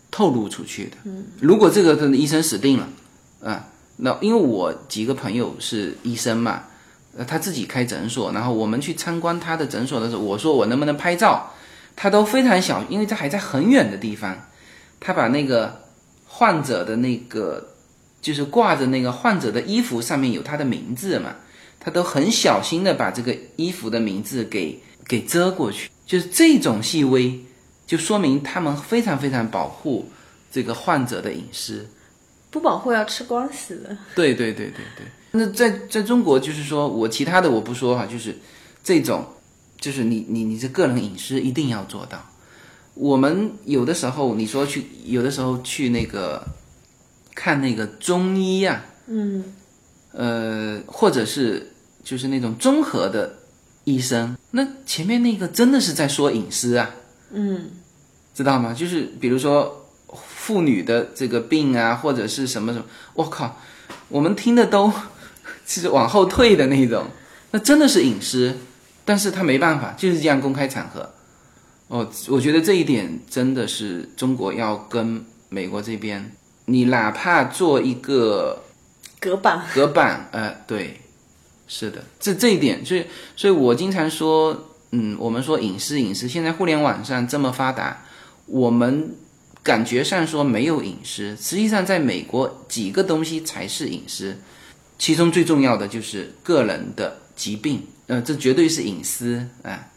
[0.09, 0.97] 透露出去的。
[1.03, 2.89] 嗯，如果这个医生死定了，
[3.43, 3.67] 啊，
[3.97, 6.63] 那因为我几个朋友是医生嘛，
[7.15, 11.51] 呃，他自己开诊所，然后我们去参观他的诊所的时候，我说我能不能拍照，
[11.95, 14.35] 他都非常小，因为这还在很远的地方，
[15.01, 15.83] 他把那个
[16.25, 17.67] 患者的那个
[18.21, 21.35] 就是挂着那个患者的衣服上面有他的名字嘛，
[21.79, 27.37] 他都很小心的把这个衣服的名字给给遮过去，就是这种细微，
[27.85, 30.07] 就说明他们非常非常保护
[30.51, 31.85] 这个患者的隐私。
[32.51, 33.97] 不保护要吃官司的。
[34.13, 35.05] 对对对对对。
[35.31, 38.37] 那在在中国，就是说我其他的我不说哈，就是
[38.83, 39.25] 这种，
[39.79, 42.23] 就是你你你这个人隐私一定要做到。
[43.01, 46.45] 我们有的时候你说去，有的时候去那个
[47.33, 49.43] 看那个中医啊，嗯，
[50.11, 51.71] 呃，或者是
[52.03, 53.37] 就是那种综合的
[53.85, 56.91] 医生，那前面那个真的是在说隐私啊，
[57.31, 57.71] 嗯，
[58.35, 58.71] 知道吗？
[58.71, 59.83] 就是比如说
[60.27, 62.85] 妇女的这个病啊，或者是什么什么，
[63.15, 63.57] 我靠，
[64.09, 64.93] 我们听的都
[65.65, 67.07] 是往后退的那种，
[67.49, 68.55] 那真的是隐私，
[69.03, 71.09] 但是他没办法，就是这样公开场合。
[71.91, 76.31] 哦，我觉得这一点真的是中国要跟美国这边，
[76.63, 78.63] 你哪怕做一个
[79.19, 81.01] 隔板，隔板，呃，对，
[81.67, 88.05] 是的，这这一点，所以，所以我经常说，嗯，我们说隐私，隐私，现在互联网上这么发达，
[88.45, 89.13] 我们
[89.61, 94.37] 感觉上说没有隐私，实际上在美国几个东西才是隐私，
[94.97, 99.90] 其中最重要的就是个人的疾病，呃，这绝对是隐私啊。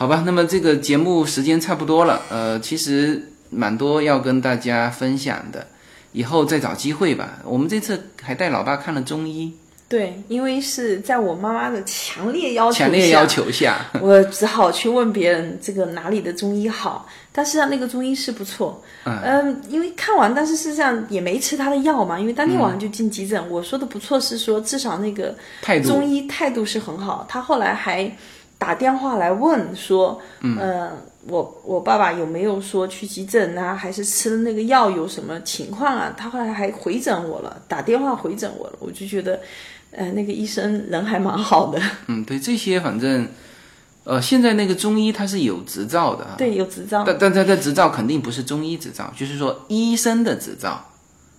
[0.00, 5.66] 好吧，那么这个节目时间差不多了，呃，其实蛮多要跟大家分享的，
[6.12, 7.40] 以后再找机会吧。
[7.44, 9.52] 我们这次还带老爸看了中医，
[9.90, 17.06] 对，因为是在我妈妈的强烈要求强烈要求下，我只好去问别人这个哪里的中医好。
[17.30, 23.50] 但实际上那个中医是不错，嗯，因为看完，但是事实上也没吃他的药嘛，因为当天晚上就进急诊。
[23.50, 25.36] 我说的不错是说至少那个
[25.84, 28.10] 中医态度是很好，他后来还。
[28.60, 30.90] 打电话来问说，嗯，
[31.26, 33.74] 我我爸爸有没有说去急诊啊？
[33.74, 36.12] 还是吃了那个药有什么情况啊？
[36.14, 39.40] 他后来还回诊我了，打电话回诊我了，我就觉得，
[39.92, 41.80] 呃，那个医生人还蛮好的。
[42.08, 43.26] 嗯，对，这些反正，
[44.04, 50.84] 呃，现在那个中医他是有执照的，对，有执照，但但他的执照肯定不是中医执照，就是说医生的执照。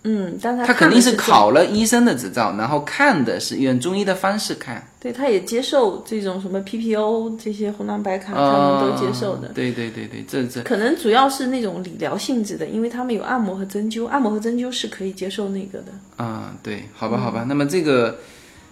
[0.03, 4.83] 嗯，但他肯定是考了医生的执照，然后看的是用中医的方式看。
[4.99, 9.49] 对，他也接受这种什么 PPO 这些红蓝白卡，他们都接受的。
[9.49, 15.91] 对对对对，这这可能主要是那种理疗性质的，因为他们有按摩和针灸，按摩和针灸是可以接受那个的。
[16.17, 18.17] 啊，对，好吧好吧，那么这个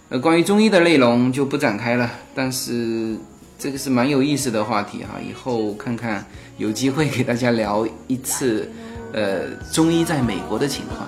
[0.10, 3.16] 呃关于中医的内容就不展开了，但是
[3.58, 6.26] 这个是蛮有意思的话题哈，以后看看
[6.58, 8.70] 有机会给大家聊一次，
[9.14, 11.08] 呃，中医在美国的情况。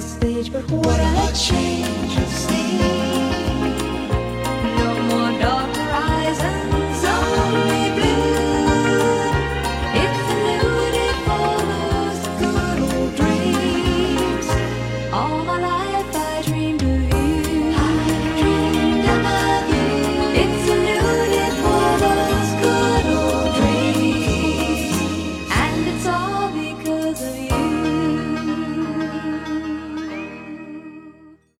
[0.00, 1.91] stage, but what a change.